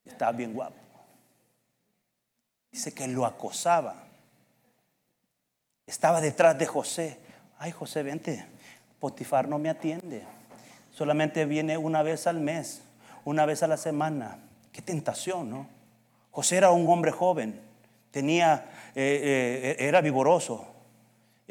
estaba 0.05 0.33
bien 0.33 0.53
guapo. 0.53 0.77
Dice 2.71 2.93
que 2.93 3.07
lo 3.07 3.27
acosaba. 3.27 4.05
Estaba 5.87 6.21
detrás 6.21 6.59
de 6.59 6.67
José. 6.67 7.19
Ay, 7.59 7.73
José, 7.73 8.03
vente. 8.03 8.47
Potifar 8.99 9.49
no 9.49 9.59
me 9.59 9.69
atiende. 9.69 10.23
Solamente 10.91 11.45
viene 11.45 11.77
una 11.77 12.03
vez 12.03 12.27
al 12.27 12.41
mes, 12.41 12.83
una 13.25 13.47
vez 13.47 13.63
a 13.63 13.67
la 13.67 13.77
semana. 13.77 14.39
Qué 14.73 14.81
tentación, 14.81 15.51
¿no? 15.51 15.67
José 16.31 16.57
era 16.57 16.71
un 16.71 16.89
hombre 16.89 17.13
joven. 17.13 17.61
Tenía, 18.11 18.71
eh, 18.95 19.77
eh, 19.79 19.87
era 19.87 20.01
vigoroso. 20.01 20.72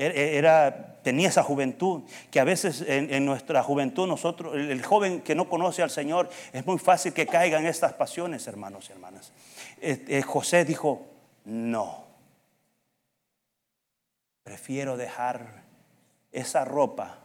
Er, 0.01 0.17
er, 0.17 0.33
era, 0.33 0.97
tenía 1.03 1.29
esa 1.29 1.43
juventud, 1.43 2.01
que 2.31 2.39
a 2.39 2.43
veces 2.43 2.83
en, 2.87 3.23
nuestra 3.23 3.61
juventud 3.61 4.07
nosotros, 4.07 4.55
el, 4.55 4.83
joven 4.83 5.21
que 5.21 5.35
no 5.35 5.47
conoce 5.47 5.83
al 5.83 5.91
Señor, 5.91 6.27
es 6.53 6.65
muy 6.65 6.79
fácil 6.79 7.13
que 7.13 7.27
caiga 7.27 7.59
en 7.59 7.67
estas 7.67 7.93
pasiones, 7.93 8.47
hermanos 8.47 8.89
y 8.89 8.93
hermanas. 8.93 9.31
José 10.25 10.65
dijo, 10.65 11.05
no, 11.45 12.05
prefiero 14.43 14.97
dejar 14.97 15.61
esa 16.31 16.65
ropa. 16.65 17.19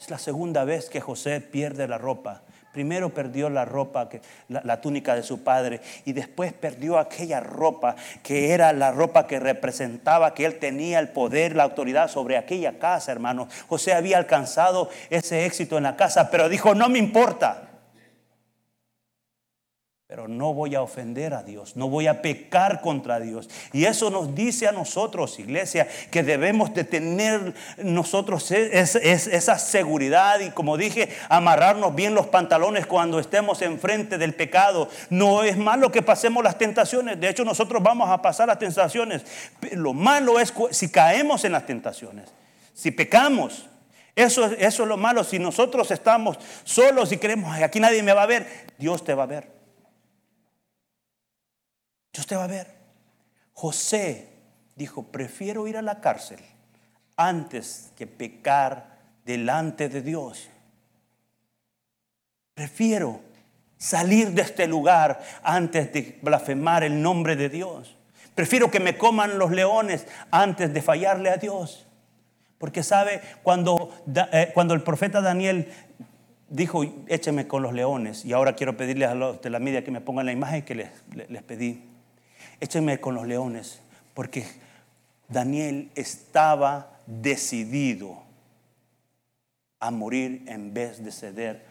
Es 0.00 0.08
la 0.08 0.18
segunda 0.18 0.64
vez 0.64 0.88
que 0.88 1.02
José 1.02 1.42
pierde 1.42 1.86
la 1.86 1.98
ropa. 1.98 2.44
Primero 2.72 3.10
perdió 3.10 3.50
la 3.50 3.64
ropa, 3.64 4.08
la, 4.48 4.80
túnica 4.80 5.14
de 5.16 5.22
su 5.22 5.42
padre, 5.42 5.80
y 6.04 6.12
después 6.12 6.52
perdió 6.52 6.98
aquella 6.98 7.40
ropa 7.40 7.96
que 8.22 8.52
era 8.52 8.72
la 8.72 8.92
ropa 8.92 9.26
que 9.26 9.40
representaba 9.40 10.34
que 10.34 10.44
él 10.44 10.58
tenía 10.58 11.00
el 11.00 11.08
poder, 11.08 11.56
la 11.56 11.64
autoridad 11.64 12.08
sobre 12.08 12.36
aquella 12.36 12.78
casa, 12.78 13.10
hermano. 13.10 13.48
José 13.68 13.92
había 13.92 14.18
alcanzado 14.18 14.88
ese 15.10 15.46
éxito 15.46 15.78
en 15.78 15.82
la 15.84 15.96
casa, 15.96 16.30
pero 16.30 16.48
dijo, 16.48 16.74
no 16.74 16.88
me 16.88 16.98
importa 16.98 17.69
pero 20.10 20.26
no 20.26 20.52
voy 20.52 20.74
a 20.74 20.82
ofender 20.82 21.34
a 21.34 21.44
Dios, 21.44 21.76
no 21.76 21.88
voy 21.88 22.08
a 22.08 22.20
pecar 22.20 22.80
contra 22.80 23.20
Dios. 23.20 23.48
Y 23.72 23.84
eso 23.84 24.10
nos 24.10 24.34
dice 24.34 24.66
a 24.66 24.72
nosotros, 24.72 25.38
iglesia, 25.38 25.86
que 26.10 26.24
debemos 26.24 26.74
de 26.74 26.82
tener 26.82 27.54
nosotros 27.78 28.50
esa 28.50 29.58
seguridad 29.60 30.40
y 30.40 30.50
como 30.50 30.76
dije, 30.76 31.10
amarrarnos 31.28 31.94
bien 31.94 32.16
los 32.16 32.26
pantalones 32.26 32.86
cuando 32.86 33.20
estemos 33.20 33.62
enfrente 33.62 34.18
del 34.18 34.34
pecado. 34.34 34.88
No 35.10 35.44
es 35.44 35.56
malo 35.56 35.92
que 35.92 36.02
pasemos 36.02 36.42
las 36.42 36.58
tentaciones, 36.58 37.20
de 37.20 37.28
hecho 37.28 37.44
nosotros 37.44 37.80
vamos 37.80 38.10
a 38.10 38.20
pasar 38.20 38.48
las 38.48 38.58
tentaciones. 38.58 39.22
Lo 39.70 39.92
malo 39.92 40.40
es 40.40 40.52
si 40.72 40.88
caemos 40.88 41.44
en 41.44 41.52
las 41.52 41.66
tentaciones, 41.66 42.30
si 42.74 42.90
pecamos. 42.90 43.68
Eso, 44.16 44.46
eso 44.46 44.82
es 44.82 44.88
lo 44.88 44.96
malo, 44.96 45.22
si 45.22 45.38
nosotros 45.38 45.88
estamos 45.92 46.36
solos 46.64 47.12
y 47.12 47.18
creemos, 47.18 47.56
aquí 47.62 47.78
nadie 47.78 48.02
me 48.02 48.12
va 48.12 48.24
a 48.24 48.26
ver, 48.26 48.66
Dios 48.76 49.04
te 49.04 49.14
va 49.14 49.22
a 49.22 49.26
ver. 49.26 49.59
Dios 52.12 52.26
te 52.26 52.36
va 52.36 52.44
a 52.44 52.48
ver. 52.48 52.74
José 53.52 54.28
dijo, 54.76 55.04
prefiero 55.04 55.66
ir 55.66 55.76
a 55.76 55.82
la 55.82 56.00
cárcel 56.00 56.40
antes 57.16 57.92
que 57.96 58.06
pecar 58.06 58.98
delante 59.24 59.88
de 59.88 60.02
Dios. 60.02 60.48
Prefiero 62.54 63.20
salir 63.76 64.32
de 64.32 64.42
este 64.42 64.66
lugar 64.66 65.20
antes 65.42 65.92
de 65.92 66.18
blasfemar 66.22 66.82
el 66.84 67.02
nombre 67.02 67.36
de 67.36 67.48
Dios. 67.48 67.96
Prefiero 68.34 68.70
que 68.70 68.80
me 68.80 68.96
coman 68.96 69.38
los 69.38 69.50
leones 69.50 70.06
antes 70.30 70.72
de 70.72 70.82
fallarle 70.82 71.30
a 71.30 71.36
Dios. 71.36 71.86
Porque 72.58 72.82
sabe, 72.82 73.22
cuando, 73.42 73.90
eh, 74.32 74.50
cuando 74.52 74.74
el 74.74 74.82
profeta 74.82 75.20
Daniel 75.20 75.68
dijo, 76.48 76.82
écheme 77.06 77.46
con 77.46 77.62
los 77.62 77.72
leones, 77.72 78.24
y 78.24 78.32
ahora 78.32 78.54
quiero 78.54 78.76
pedirles 78.76 79.08
a 79.08 79.14
los 79.14 79.40
de 79.40 79.50
la 79.50 79.58
media 79.58 79.84
que 79.84 79.90
me 79.90 80.00
pongan 80.00 80.26
la 80.26 80.32
imagen 80.32 80.62
que 80.62 80.74
les, 80.74 80.90
les 81.28 81.42
pedí 81.42 81.90
échenme 82.60 83.00
con 83.00 83.14
los 83.14 83.26
leones, 83.26 83.80
porque 84.14 84.46
Daniel 85.28 85.90
estaba 85.94 86.98
decidido 87.06 88.22
a 89.78 89.90
morir 89.90 90.42
en 90.46 90.74
vez 90.74 91.02
de 91.02 91.12
ceder 91.12 91.64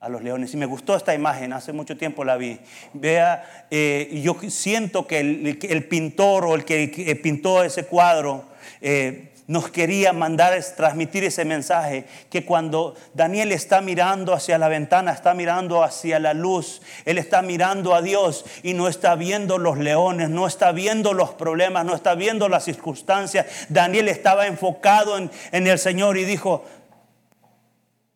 a 0.00 0.08
los 0.08 0.22
leones. 0.22 0.52
Y 0.52 0.56
me 0.56 0.66
gustó 0.66 0.96
esta 0.96 1.14
imagen, 1.14 1.52
hace 1.52 1.72
mucho 1.72 1.96
tiempo 1.96 2.24
la 2.24 2.36
vi. 2.36 2.58
Vea, 2.92 3.66
eh, 3.70 4.20
yo 4.22 4.36
siento 4.48 5.06
que 5.06 5.20
el, 5.20 5.88
pintor 5.88 6.44
o 6.44 6.54
el 6.54 6.64
que, 6.64 7.20
pintó 7.22 7.62
ese 7.62 7.86
cuadro 7.86 8.44
eh, 8.80 9.33
nos 9.46 9.70
quería 9.70 10.12
mandar, 10.12 10.58
transmitir 10.76 11.24
ese 11.24 11.44
mensaje, 11.44 12.06
que 12.30 12.46
cuando 12.46 12.94
Daniel 13.12 13.52
está 13.52 13.80
mirando 13.80 14.32
hacia 14.32 14.56
la 14.56 14.68
ventana, 14.68 15.12
está 15.12 15.34
mirando 15.34 15.82
hacia 15.82 16.18
la 16.18 16.32
luz, 16.32 16.80
él 17.04 17.18
está 17.18 17.42
mirando 17.42 17.94
a 17.94 18.00
Dios 18.00 18.44
y 18.62 18.72
no 18.72 18.88
está 18.88 19.14
viendo 19.16 19.58
los 19.58 19.76
leones, 19.78 20.30
no 20.30 20.46
está 20.46 20.72
viendo 20.72 21.12
los 21.12 21.30
problemas, 21.30 21.84
no 21.84 21.94
está 21.94 22.14
viendo 22.14 22.48
las 22.48 22.64
circunstancias. 22.64 23.46
Daniel 23.68 24.08
estaba 24.08 24.46
enfocado 24.46 25.18
en, 25.18 25.30
en 25.52 25.66
el 25.66 25.78
Señor 25.78 26.16
y 26.16 26.24
dijo, 26.24 26.64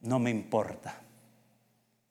no 0.01 0.19
me 0.19 0.31
importa. 0.31 0.97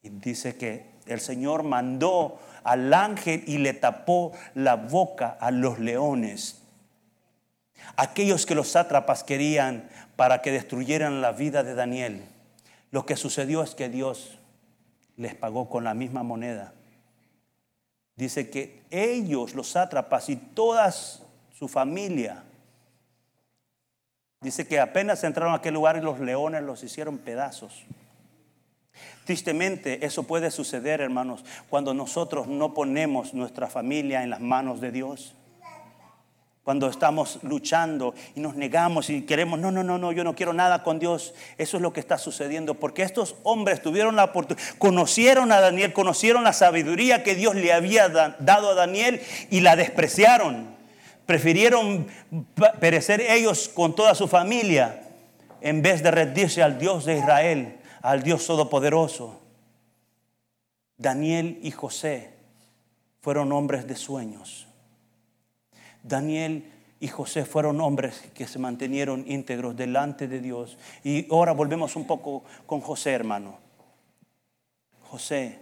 Y 0.04 0.10
dice 0.10 0.58
que 0.58 0.92
el 1.08 1.22
Señor 1.22 1.64
mandó 1.64 2.40
al 2.64 2.94
ángel 2.94 3.44
y 3.48 3.58
le 3.58 3.74
tapó 3.74 4.34
la 4.54 4.76
boca 4.76 5.38
a 5.40 5.50
los 5.50 5.80
leones 5.80 6.67
aquellos 7.98 8.46
que 8.46 8.56
los 8.56 8.70
sátrapas 8.70 9.24
querían 9.24 9.90
para 10.16 10.42
que 10.42 10.52
destruyeran 10.52 11.22
la 11.22 11.34
vida 11.34 11.64
de 11.64 11.76
Daniel. 11.76 12.24
Lo 12.92 13.06
que 13.06 13.18
sucedió 13.18 13.64
es 13.64 13.76
que 13.76 13.90
Dios 13.90 14.38
les 15.18 15.36
pagó 15.36 15.68
con 15.68 15.84
la 15.84 15.94
misma 15.94 16.24
moneda. 16.24 16.74
Dice 18.16 18.50
que 18.50 18.84
ellos, 18.90 19.54
los 19.54 19.70
sátrapas 19.70 20.30
y 20.30 20.38
toda 20.38 20.92
su 20.92 21.68
familia, 21.68 22.44
dice 24.42 24.68
que 24.68 24.80
apenas 24.80 25.24
entraron 25.24 25.54
a 25.54 25.58
aquel 25.58 25.74
lugar 25.74 25.98
y 25.98 26.02
los 26.02 26.20
leones 26.20 26.64
los 26.64 26.84
hicieron 26.84 27.18
pedazos. 27.18 27.84
Tristemente, 29.26 30.06
eso 30.06 30.24
puede 30.24 30.52
suceder, 30.52 31.02
hermanos, 31.02 31.44
cuando 31.70 31.94
nosotros 31.94 32.48
no 32.48 32.74
ponemos 32.74 33.34
nuestra 33.34 33.68
familia 33.68 34.24
en 34.24 34.30
las 34.30 34.40
manos 34.40 34.82
de 34.82 34.92
Dios. 34.92 35.36
Cuando 36.68 36.90
estamos 36.90 37.40
luchando 37.44 38.14
y 38.36 38.42
nos 38.42 38.58
negamos 38.58 39.10
y 39.10 39.22
queremos, 39.22 39.58
no, 39.58 39.72
no, 39.72 39.86
no, 39.86 39.98
no, 39.98 40.12
yo 40.12 40.26
no 40.26 40.36
quiero 40.36 40.52
nada 40.52 40.84
con 40.84 41.00
Dios. 41.00 41.34
Eso 41.58 41.78
es 41.78 41.82
lo 41.82 41.94
que 41.94 42.02
está 42.02 42.18
sucediendo. 42.18 42.74
Porque 42.74 43.04
estos 43.04 43.38
hombres 43.44 43.82
tuvieron 43.82 44.18
la 44.18 44.26
oportunidad, 44.26 44.68
conocieron 44.78 45.54
a 45.54 45.62
Daniel, 45.62 45.94
conocieron 45.94 46.44
la 46.44 46.52
sabiduría 46.52 47.24
que 47.24 47.36
Dios 47.36 47.56
le 47.56 47.72
había 47.72 48.10
dado 48.10 48.72
a 48.72 48.74
Daniel 48.74 49.22
y 49.50 49.62
la 49.62 49.78
despreciaron. 49.78 50.68
Prefirieron 51.26 52.08
perecer 52.82 53.22
ellos 53.22 53.70
con 53.70 53.96
toda 53.96 54.14
su 54.14 54.28
familia 54.28 55.04
en 55.62 55.82
vez 55.82 56.04
de 56.04 56.12
rendirse 56.12 56.62
al 56.62 56.78
Dios 56.80 57.06
de 57.06 57.18
Israel, 57.18 57.78
al 58.02 58.24
Dios 58.24 58.46
Todopoderoso. 58.46 59.40
Daniel 60.98 61.60
y 61.64 61.72
José 61.72 62.34
fueron 63.22 63.54
hombres 63.54 63.88
de 63.88 63.96
sueños. 63.96 64.67
Daniel 66.08 66.72
y 67.00 67.08
José 67.08 67.46
fueron 67.46 67.80
hombres 67.82 68.30
que 68.34 68.48
se 68.48 68.60
mantenieron 68.60 69.24
íntegros 69.28 69.76
delante 69.76 70.28
de 70.28 70.40
Dios. 70.40 70.78
Y 71.04 71.32
ahora 71.32 71.52
volvemos 71.52 71.96
un 71.96 72.08
poco 72.08 72.44
con 72.66 72.82
José, 72.82 73.12
hermano. 73.12 73.60
José 75.04 75.60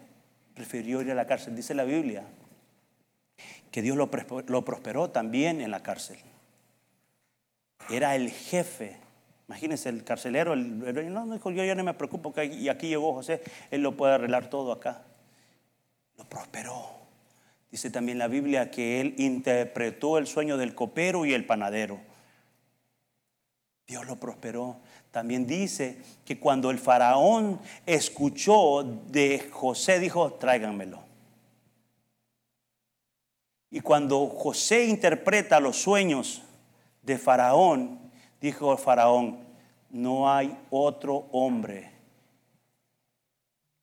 prefirió 0.54 1.02
ir 1.02 1.12
a 1.12 1.16
la 1.16 1.28
cárcel, 1.28 1.56
dice 1.56 1.76
la 1.76 1.84
Biblia, 1.84 2.24
que 3.70 3.82
Dios 3.82 3.98
lo, 3.98 4.10
prosperó 4.10 5.10
también 5.10 5.60
en 5.60 5.72
la 5.72 5.84
cárcel. 5.84 6.18
Era 7.90 8.16
el 8.16 8.32
jefe. 8.32 8.98
Imagínense, 9.48 9.90
el 9.90 10.04
carcelero, 10.04 10.54
el, 10.54 11.14
no, 11.14 11.32
dijo, 11.34 11.52
yo 11.52 11.64
ya 11.64 11.76
no 11.76 11.84
me 11.84 11.94
preocupo, 11.94 12.34
que 12.34 12.46
y 12.46 12.70
aquí 12.70 12.88
llegó 12.88 13.14
José, 13.14 13.44
él 13.70 13.82
lo 13.82 13.96
puede 13.96 14.14
arreglar 14.14 14.50
todo 14.50 14.72
acá. 14.72 15.04
Lo 16.18 16.24
prosperó. 16.24 17.05
Dice 17.72 17.90
también 17.90 18.18
la 18.18 18.28
Biblia 18.28 18.72
que 18.72 19.02
él 19.02 19.16
interpretó 19.18 20.18
el 20.18 20.28
sueño 20.28 20.58
del 20.58 20.76
copero 20.76 21.26
y 21.26 21.34
el 21.34 21.46
panadero. 21.46 22.00
Dios 23.88 24.06
lo 24.08 24.20
prosperó. 24.20 24.78
También 25.12 25.46
dice 25.46 26.02
que 26.26 26.40
cuando 26.40 26.72
el 26.72 26.80
faraón 26.80 27.60
escuchó 27.86 28.84
de 28.84 29.48
José, 29.52 30.00
dijo, 30.00 30.34
tráiganmelo. 30.34 31.06
Y 33.76 33.82
cuando 33.82 34.28
José 34.28 34.86
interpreta 34.86 35.60
los 35.60 35.76
sueños 35.76 36.42
de 37.02 37.18
Faraón, 37.18 38.00
dijo 38.40 38.72
el 38.72 38.78
Faraón, 38.78 39.40
no 39.90 40.32
hay 40.32 40.58
otro 40.70 41.28
hombre 41.34 41.92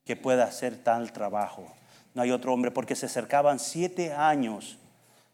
que 0.05 0.16
pueda 0.16 0.45
hacer 0.45 0.83
tal 0.83 1.12
trabajo. 1.12 1.73
No 2.14 2.22
hay 2.22 2.31
otro 2.31 2.53
hombre, 2.53 2.70
porque 2.70 2.96
se 2.96 3.07
acercaban 3.07 3.59
siete 3.59 4.12
años 4.12 4.79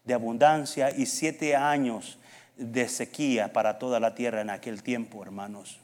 de 0.05 0.13
abundancia 0.13 0.91
y 0.95 1.05
siete 1.05 1.55
años 1.55 2.17
de 2.57 2.87
sequía 2.89 3.53
para 3.53 3.79
toda 3.79 3.99
la 3.99 4.15
tierra 4.15 4.41
en 4.41 4.49
aquel 4.49 4.83
tiempo, 4.83 5.21
hermanos. 5.21 5.79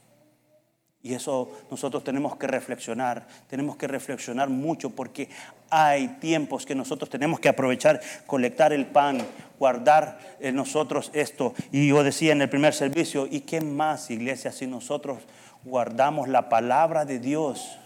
Y 1.06 1.14
eso 1.14 1.52
nosotros 1.70 2.02
tenemos 2.02 2.36
que 2.36 2.48
reflexionar, 2.48 3.28
tenemos 3.48 3.76
que 3.76 3.86
reflexionar 3.86 4.48
mucho 4.48 4.90
porque 4.90 5.28
hay 5.70 6.08
tiempos 6.18 6.66
que 6.66 6.74
nosotros 6.74 7.08
tenemos 7.08 7.38
que 7.38 7.48
aprovechar, 7.48 8.00
colectar 8.26 8.72
el 8.72 8.86
pan, 8.86 9.18
guardar 9.56 10.18
en 10.40 10.56
nosotros 10.56 11.12
esto. 11.14 11.54
Y 11.70 11.86
yo 11.86 12.02
decía 12.02 12.32
en 12.32 12.42
el 12.42 12.48
primer 12.48 12.74
servicio, 12.74 13.28
¿y 13.30 13.42
qué 13.42 13.60
más, 13.60 14.10
iglesia, 14.10 14.50
si 14.50 14.66
nosotros 14.66 15.22
guardamos 15.62 16.26
la 16.26 16.48
palabra 16.48 17.04
de 17.04 17.20
Dios? 17.20 17.78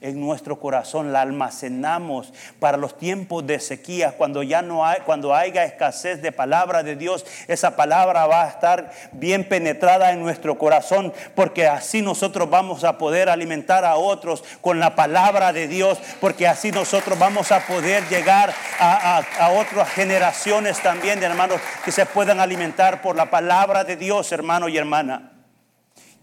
En 0.00 0.20
nuestro 0.20 0.60
corazón, 0.60 1.12
la 1.12 1.22
almacenamos 1.22 2.32
para 2.60 2.76
los 2.76 2.96
tiempos 2.96 3.46
de 3.46 3.58
sequía, 3.60 4.12
cuando 4.12 4.42
ya 4.42 4.62
no 4.62 4.86
hay, 4.86 5.00
cuando 5.04 5.34
haya 5.34 5.64
escasez 5.64 6.22
de 6.22 6.32
palabra 6.32 6.82
de 6.82 6.96
Dios, 6.96 7.26
esa 7.48 7.76
palabra 7.76 8.26
va 8.26 8.44
a 8.44 8.48
estar 8.48 8.92
bien 9.12 9.48
penetrada 9.48 10.12
en 10.12 10.22
nuestro 10.22 10.58
corazón, 10.58 11.12
porque 11.34 11.66
así 11.66 12.02
nosotros 12.02 12.48
vamos 12.48 12.84
a 12.84 12.98
poder 12.98 13.28
alimentar 13.28 13.84
a 13.84 13.96
otros 13.96 14.44
con 14.60 14.78
la 14.78 14.94
palabra 14.94 15.52
de 15.52 15.68
Dios, 15.68 15.98
porque 16.20 16.46
así 16.46 16.70
nosotros 16.70 17.18
vamos 17.18 17.50
a 17.52 17.66
poder 17.66 18.06
llegar 18.08 18.52
a, 18.78 19.22
a 19.38 19.50
otras 19.50 19.88
generaciones 19.90 20.80
también 20.80 21.20
de 21.20 21.26
hermanos 21.26 21.60
que 21.84 21.92
se 21.92 22.06
puedan 22.06 22.40
alimentar 22.40 23.02
por 23.02 23.16
la 23.16 23.30
palabra 23.30 23.84
de 23.84 23.96
Dios, 23.96 24.30
hermano 24.32 24.68
y 24.68 24.76
hermana. 24.76 25.32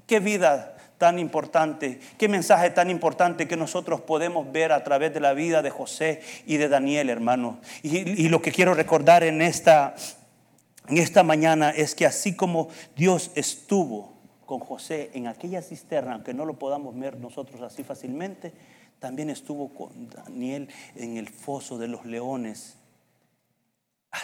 ¿Qué 0.07 0.19
vida 0.19 0.74
tan 0.97 1.19
importante, 1.19 1.99
qué 2.17 2.27
mensaje 2.27 2.69
tan 2.69 2.89
importante 2.89 3.47
que 3.47 3.57
nosotros 3.57 4.01
podemos 4.01 4.51
ver 4.51 4.71
a 4.71 4.83
través 4.83 5.13
de 5.13 5.19
la 5.19 5.33
vida 5.33 5.61
de 5.61 5.69
José 5.69 6.21
y 6.45 6.57
de 6.57 6.69
Daniel, 6.69 7.09
hermano. 7.09 7.59
Y, 7.83 8.29
lo 8.29 8.41
que 8.41 8.51
quiero 8.51 8.73
recordar 8.73 9.23
en 9.23 9.41
esta, 9.41 9.95
en 10.87 10.97
esta 10.97 11.23
mañana 11.23 11.69
es 11.69 11.95
que 11.95 12.05
así 12.05 12.35
como 12.35 12.69
Dios 12.95 13.31
estuvo 13.35 14.13
con 14.45 14.59
José 14.59 15.11
en 15.13 15.27
aquella 15.27 15.61
cisterna, 15.61 16.13
aunque 16.13 16.33
no 16.33 16.45
lo 16.45 16.59
podamos 16.59 16.97
ver 16.97 17.17
nosotros 17.19 17.61
así 17.61 17.83
fácilmente, 17.83 18.53
también 18.99 19.29
estuvo 19.29 19.73
con 19.73 20.09
Daniel 20.09 20.69
en 20.95 21.17
el 21.17 21.29
foso 21.29 21.77
de 21.77 21.87
los 21.87 22.05
leones 22.05 22.77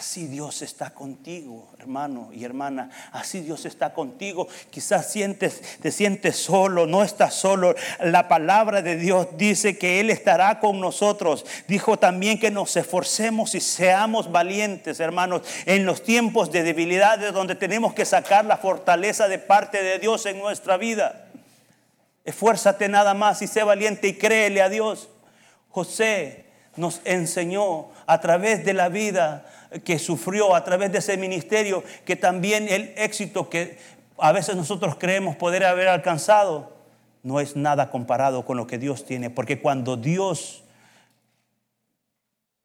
Así 0.02 0.26
Dios 0.26 0.62
está 0.62 0.90
contigo, 0.90 1.70
hermano 1.78 2.30
y 2.32 2.42
hermana. 2.42 2.90
Así 3.12 3.40
Dios 3.40 3.64
está 3.66 3.94
contigo. 3.94 4.48
Quizás 4.68 5.12
sientes, 5.12 5.78
te 5.80 5.92
sientes 5.92 6.38
solo, 6.38 6.88
no 6.88 7.04
estás 7.04 7.34
solo. 7.34 7.76
La 8.00 8.26
palabra 8.26 8.82
de 8.82 8.96
Dios 8.96 9.28
dice 9.36 9.78
que 9.78 10.00
Él 10.00 10.10
estará 10.10 10.58
con 10.58 10.80
nosotros. 10.80 11.46
Dijo 11.68 12.00
también 12.00 12.40
que 12.40 12.50
nos 12.50 12.76
esforcemos 12.76 13.54
y 13.54 13.60
seamos 13.60 14.32
valientes, 14.32 14.98
hermanos, 14.98 15.42
en 15.66 15.86
los 15.86 16.02
tiempos 16.02 16.50
de 16.50 16.64
debilidades 16.64 17.32
donde 17.32 17.54
tenemos 17.54 17.94
que 17.94 18.04
sacar 18.04 18.44
la 18.44 18.56
fortaleza 18.56 19.28
de 19.28 19.38
parte 19.38 19.84
de 19.84 20.00
Dios 20.00 20.26
en 20.26 20.40
nuestra 20.40 20.78
vida. 20.78 21.28
Esfuérzate 22.24 22.88
nada 22.88 23.14
más 23.14 23.40
y 23.40 23.46
sé 23.46 23.62
valiente 23.62 24.08
y 24.08 24.14
créele 24.14 24.62
a 24.62 24.68
Dios. 24.68 25.10
José 25.68 26.46
nos 26.74 27.02
enseñó 27.04 27.90
a 28.06 28.20
través 28.20 28.64
de 28.64 28.74
la 28.74 28.88
vida 28.88 29.46
que 29.84 29.98
sufrió 29.98 30.54
a 30.54 30.64
través 30.64 30.92
de 30.92 30.98
ese 30.98 31.16
ministerio, 31.16 31.82
que 32.04 32.16
también 32.16 32.68
el 32.68 32.92
éxito 32.96 33.48
que 33.48 33.78
a 34.18 34.32
veces 34.32 34.56
nosotros 34.56 34.96
creemos 34.98 35.36
poder 35.36 35.64
haber 35.64 35.88
alcanzado, 35.88 36.72
no 37.22 37.40
es 37.40 37.56
nada 37.56 37.90
comparado 37.90 38.44
con 38.44 38.56
lo 38.56 38.66
que 38.66 38.78
Dios 38.78 39.04
tiene, 39.04 39.30
porque 39.30 39.60
cuando 39.60 39.96
Dios 39.96 40.64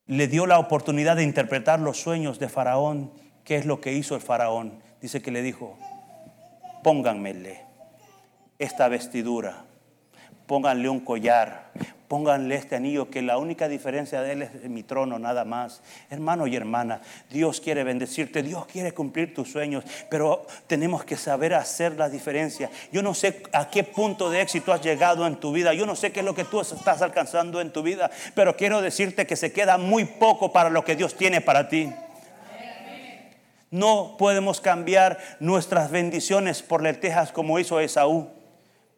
le 0.08 0.28
dio 0.28 0.46
la 0.46 0.58
oportunidad 0.58 1.16
de 1.16 1.24
interpretar 1.24 1.80
los 1.80 2.00
sueños 2.00 2.40
de 2.40 2.50
Faraón, 2.50 3.12
¿qué 3.44 3.56
es 3.58 3.66
lo 3.66 3.82
que 3.82 3.94
hizo 3.94 4.16
el 4.16 4.22
Faraón? 4.22 4.80
Dice 5.02 5.22
que 5.22 5.32
le 5.32 5.42
dijo, 5.42 5.78
pónganmele 6.84 7.62
esta 8.58 8.88
vestidura, 8.88 9.66
pónganle 10.48 10.90
un 10.90 11.02
collar, 11.02 11.72
Pónganle 12.08 12.56
este 12.56 12.78
anillo 12.78 13.10
que 13.10 13.22
la 13.22 13.38
única 13.38 13.68
diferencia 13.68 14.22
de 14.22 14.32
él 14.32 14.42
es 14.44 14.70
mi 14.70 14.82
trono 14.82 15.20
nada 15.20 15.44
más. 15.44 15.82
Hermano 16.10 16.48
y 16.48 16.56
hermana, 16.56 17.02
Dios 17.30 17.60
quiere 17.60 17.84
bendecirte, 17.84 18.44
Dios 18.44 18.66
quiere 18.66 18.94
cumplir 18.94 19.34
tus 19.34 19.52
sueños, 19.52 19.84
pero 20.10 20.48
tenemos 20.68 21.04
que 21.04 21.18
saber 21.18 21.54
hacer 21.54 21.98
la 21.98 22.08
diferencia. 22.08 22.70
Yo 22.94 23.04
no 23.04 23.14
sé 23.14 23.44
a 23.52 23.70
qué 23.70 23.84
punto 23.84 24.30
de 24.30 24.40
éxito 24.40 24.72
has 24.72 24.82
llegado 24.82 25.28
en 25.28 25.36
tu 25.36 25.52
vida, 25.52 25.74
yo 25.74 25.86
no 25.86 25.98
sé 25.98 26.14
qué 26.14 26.22
es 26.22 26.26
lo 26.26 26.34
que 26.34 26.46
tú 26.46 26.62
estás 26.62 27.02
alcanzando 27.02 27.60
en 27.60 27.74
tu 27.74 27.84
vida, 27.84 28.10
pero 28.36 28.56
quiero 28.56 28.82
decirte 28.82 29.28
que 29.28 29.36
se 29.36 29.52
queda 29.52 29.78
muy 29.78 30.06
poco 30.06 30.54
para 30.54 30.70
lo 30.70 30.86
que 30.86 30.96
Dios 30.96 31.14
tiene 31.16 31.42
para 31.42 31.68
ti. 31.68 31.92
No 33.70 34.16
podemos 34.18 34.62
cambiar 34.62 35.20
nuestras 35.42 35.92
bendiciones 35.92 36.64
por 36.64 36.82
lentejas 36.82 37.34
como 37.34 37.60
hizo 37.60 37.82
Esaú. 37.82 38.37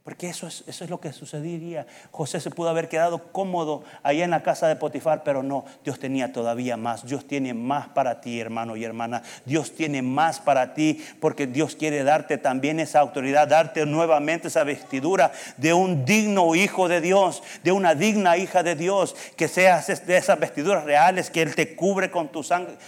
Porque 0.10 0.28
eso 0.28 0.48
es, 0.48 0.64
eso 0.66 0.84
es 0.84 0.90
lo 0.90 1.00
que 1.00 1.14
sucedería. 1.14 1.86
José 2.10 2.40
se 2.40 2.50
pudo 2.50 2.70
haber 2.70 2.90
quedado 2.90 3.32
cómodo 3.32 3.84
allá 4.02 4.24
en 4.24 4.32
la 4.32 4.42
casa 4.42 4.68
de 4.68 4.76
Potifar, 4.76 5.22
pero 5.24 5.44
no, 5.44 5.66
Dios 5.84 6.00
tenía 6.00 6.34
todavía 6.34 6.78
más. 6.78 7.06
Dios 7.06 7.28
tiene 7.28 7.54
más 7.54 7.90
para 7.90 8.20
ti, 8.20 8.40
hermano 8.40 8.76
y 8.76 8.84
hermana. 8.84 9.22
Dios 9.46 9.72
tiene 9.76 10.02
más 10.02 10.40
para 10.40 10.74
ti 10.74 11.06
porque 11.22 11.46
Dios 11.46 11.76
quiere 11.76 12.04
darte 12.04 12.40
también 12.40 12.80
esa 12.80 13.02
autoridad, 13.02 13.48
darte 13.48 13.86
nuevamente 13.86 14.48
esa 14.48 14.64
vestidura 14.64 15.32
de 15.58 15.74
un 15.74 16.06
digno 16.06 16.56
hijo 16.56 16.88
de 16.88 17.02
Dios, 17.02 17.44
de 17.64 17.72
una 17.72 17.94
digna 17.94 18.36
hija 18.36 18.64
de 18.64 18.74
Dios, 18.74 19.16
que 19.38 19.48
seas 19.48 20.08
de 20.08 20.18
esas 20.18 20.40
vestiduras 20.40 20.86
reales 20.86 21.30
que 21.30 21.44
Él 21.44 21.54
te 21.54 21.76
cubre 21.76 22.10
con, 22.10 22.32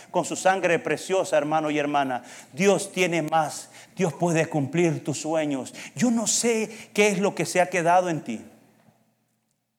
con 0.10 0.26
su 0.26 0.36
sangre 0.36 0.80
preciosa, 0.80 1.38
hermano 1.38 1.70
y 1.70 1.78
hermana. 1.78 2.24
Dios 2.52 2.92
tiene 2.92 3.22
más 3.22 3.70
Dios 3.96 4.14
puede 4.14 4.48
cumplir 4.48 5.04
tus 5.04 5.22
sueños. 5.22 5.74
Yo 5.96 6.12
no 6.12 6.28
sé 6.28 6.90
qué 6.94 7.10
es 7.10 7.20
lo 7.20 7.36
que 7.36 7.46
se 7.46 7.62
ha 7.62 7.70
quedado 7.70 8.10
en 8.10 8.24
ti. 8.24 8.42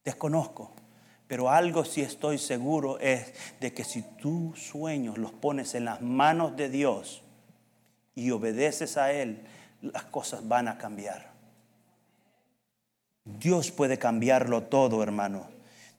Desconozco. 0.05 0.73
Pero 1.29 1.51
algo 1.51 1.85
sí 1.85 2.03
estoy 2.03 2.37
seguro 2.37 2.99
es 2.99 3.33
de 3.59 3.73
que 3.73 3.85
si 3.85 4.03
tus 4.03 4.63
sueños 4.63 5.17
los 5.17 5.33
pones 5.33 5.75
en 5.75 5.87
las 5.87 6.03
manos 6.03 6.57
de 6.57 6.69
Dios 6.69 7.23
y 8.15 8.31
obedeces 8.33 8.99
a 8.99 9.13
Él, 9.13 9.47
las 9.81 10.05
cosas 10.05 10.47
van 10.47 10.69
a 10.69 10.77
cambiar. 10.77 11.33
Dios 13.25 13.71
puede 13.71 13.99
cambiarlo 13.99 14.65
todo, 14.65 15.03
hermano. 15.03 15.49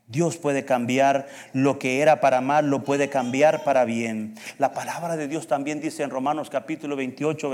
Dios 0.08 0.36
puede 0.36 0.66
cambiar 0.66 1.28
lo 1.54 1.80
que 1.80 2.02
era 2.02 2.20
para 2.20 2.42
mal, 2.42 2.70
lo 2.70 2.84
puede 2.84 3.10
cambiar 3.10 3.64
para 3.64 3.86
bien. 3.86 4.36
La 4.58 4.74
palabra 4.74 5.16
de 5.16 5.30
Dios 5.30 5.48
también 5.48 5.80
dice 5.80 6.04
en 6.04 6.10
Romanos 6.10 6.50
capítulo 6.50 6.98
28, 6.98 7.52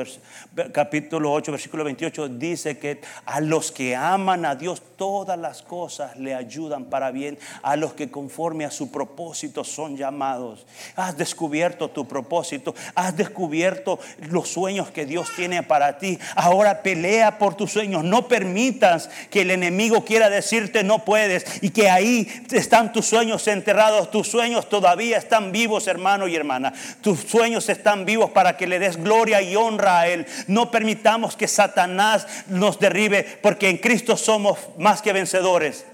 capítulo 0.73 1.31
8, 1.31 1.51
versículo 1.51 1.83
28, 1.83 2.27
dice 2.27 2.79
que 2.79 3.01
a 3.25 3.39
los 3.39 3.71
que 3.71 3.95
aman 3.95 4.45
a 4.45 4.55
Dios 4.55 4.81
todas 4.97 5.37
las 5.37 5.61
cosas 5.61 6.17
le 6.17 6.33
ayudan 6.33 6.85
para 6.85 7.11
bien, 7.11 7.37
a 7.61 7.75
los 7.75 7.93
que 7.93 8.09
conforme 8.09 8.65
a 8.65 8.71
su 8.71 8.91
propósito 8.91 9.63
son 9.63 9.95
llamados. 9.95 10.65
Has 10.95 11.17
descubierto 11.17 11.91
tu 11.91 12.07
propósito, 12.07 12.73
has 12.95 13.15
descubierto 13.15 13.99
los 14.29 14.49
sueños 14.49 14.89
que 14.89 15.05
Dios 15.05 15.29
tiene 15.35 15.61
para 15.61 15.99
ti. 15.99 16.17
Ahora 16.35 16.81
pelea 16.81 17.37
por 17.37 17.55
tus 17.55 17.71
sueños, 17.71 18.03
no 18.03 18.27
permitas 18.27 19.09
que 19.29 19.41
el 19.41 19.51
enemigo 19.51 20.03
quiera 20.03 20.29
decirte 20.29 20.83
no 20.83 21.05
puedes 21.05 21.45
y 21.63 21.69
que 21.69 21.89
ahí 21.89 22.27
están 22.51 22.93
tus 22.93 23.05
sueños 23.05 23.47
enterrados, 23.47 24.11
tus 24.11 24.27
sueños 24.27 24.69
todavía 24.69 25.17
están 25.17 25.51
vivos, 25.51 25.87
hermano 25.87 26.27
y 26.27 26.35
hermana. 26.35 26.73
Tus 27.01 27.19
sueños 27.19 27.69
están 27.69 28.05
vivos 28.05 28.31
para 28.31 28.57
que 28.57 28.67
le 28.67 28.79
des 28.79 28.97
gloria 28.97 29.41
y 29.41 29.55
honra 29.55 29.99
a 29.99 30.07
Él. 30.07 30.25
No 30.47 30.71
permitamos 30.71 31.35
que 31.35 31.47
Satanás 31.47 32.27
nos 32.47 32.79
derribe, 32.79 33.23
porque 33.41 33.69
en 33.69 33.77
Cristo 33.77 34.17
somos 34.17 34.57
más 34.77 35.01
que 35.01 35.13
vencedores. 35.13 35.85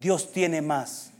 Dios 0.00 0.32
tiene 0.32 0.60
más. 0.60 1.14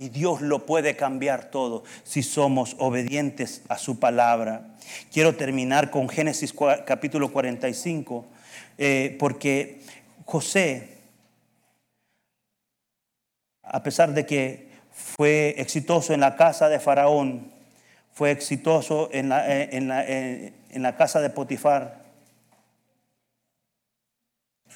Y 0.00 0.10
Dios 0.10 0.42
lo 0.42 0.64
puede 0.64 0.94
cambiar 0.94 1.50
todo 1.50 1.82
si 2.04 2.22
somos 2.22 2.76
obedientes 2.78 3.62
a 3.68 3.78
su 3.78 3.98
palabra. 3.98 4.76
Quiero 5.12 5.34
terminar 5.34 5.90
con 5.90 6.08
Génesis 6.08 6.54
capítulo 6.86 7.32
45, 7.32 8.24
eh, 8.78 9.16
porque 9.18 9.80
José 10.24 10.97
a 13.70 13.82
pesar 13.82 14.12
de 14.14 14.24
que 14.24 14.68
fue 14.90 15.54
exitoso 15.58 16.12
en 16.12 16.20
la 16.20 16.36
casa 16.36 16.68
de 16.68 16.80
Faraón, 16.80 17.52
fue 18.12 18.30
exitoso 18.30 19.08
en 19.12 19.28
la, 19.28 19.48
eh, 19.48 19.68
eh, 19.72 20.52
en 20.70 20.82
la, 20.82 20.96
casa 20.96 21.20
de 21.20 21.30
Potifar, 21.30 22.04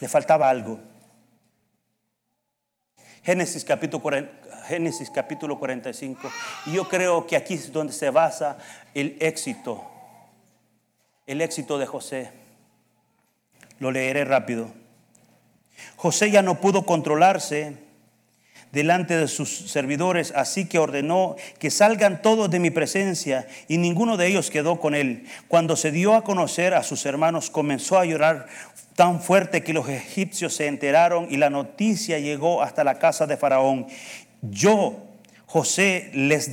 le 0.01 0.09
faltaba 0.09 0.49
algo. 0.49 0.79
Génesis 3.25 3.65
capítulo, 3.65 4.11
Génesis 4.67 5.11
capítulo 5.11 5.59
45. 5.59 6.31
Y 6.67 6.73
yo 6.73 6.89
creo 6.89 7.27
que 7.27 7.37
aquí 7.37 7.55
es 7.55 7.73
donde 7.73 7.93
se 7.93 8.11
basa 8.11 8.59
el 8.95 9.17
éxito, 9.21 9.85
el 11.27 11.41
éxito 11.41 11.79
de 11.79 11.87
José. 11.87 12.31
Lo 13.79 13.91
leeré 13.91 14.25
rápido. 14.25 14.69
José 15.97 16.31
ya 16.31 16.43
no 16.43 16.61
pudo 16.61 16.85
controlarse 16.85 17.77
delante 18.73 19.17
de 19.17 19.29
sus 19.29 19.71
servidores, 19.71 20.33
así 20.35 20.65
que 20.65 20.79
ordenó 20.79 21.37
que 21.59 21.71
salgan 21.71 22.23
todos 22.23 22.51
de 22.51 22.59
mi 22.59 22.71
presencia, 22.71 23.47
y 23.69 23.77
ninguno 23.77 24.17
de 24.17 24.27
ellos 24.27 24.51
quedó 24.51 24.81
con 24.81 24.95
él. 24.95 25.27
Cuando 25.47 25.77
se 25.77 25.93
dio 25.93 26.15
a 26.15 26.25
conocer 26.25 26.75
a 26.75 26.83
sus 26.83 27.05
hermanos, 27.07 27.51
comenzó 27.51 27.99
a 27.99 28.07
llorar 28.07 28.47
tan 28.97 29.21
fuerte 29.21 29.63
que 29.63 29.75
los 29.75 29.89
egipcios 29.89 30.55
se 30.55 30.67
enteraron 30.67 31.29
y 31.31 31.37
la 31.37 31.51
noticia 31.51 32.19
llegó 32.19 32.63
hasta 32.63 32.83
la 32.85 32.99
casa 32.99 33.27
de 33.27 33.37
Faraón. 33.37 33.87
Yo, 34.41 34.97
José, 35.47 36.11
les 36.15 36.51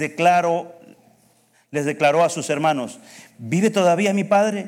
les 1.71 1.86
declaró 1.86 2.23
a 2.23 2.29
sus 2.29 2.49
hermanos, 2.49 2.99
¿vive 3.38 3.69
todavía 3.69 4.13
mi 4.13 4.25
padre? 4.25 4.67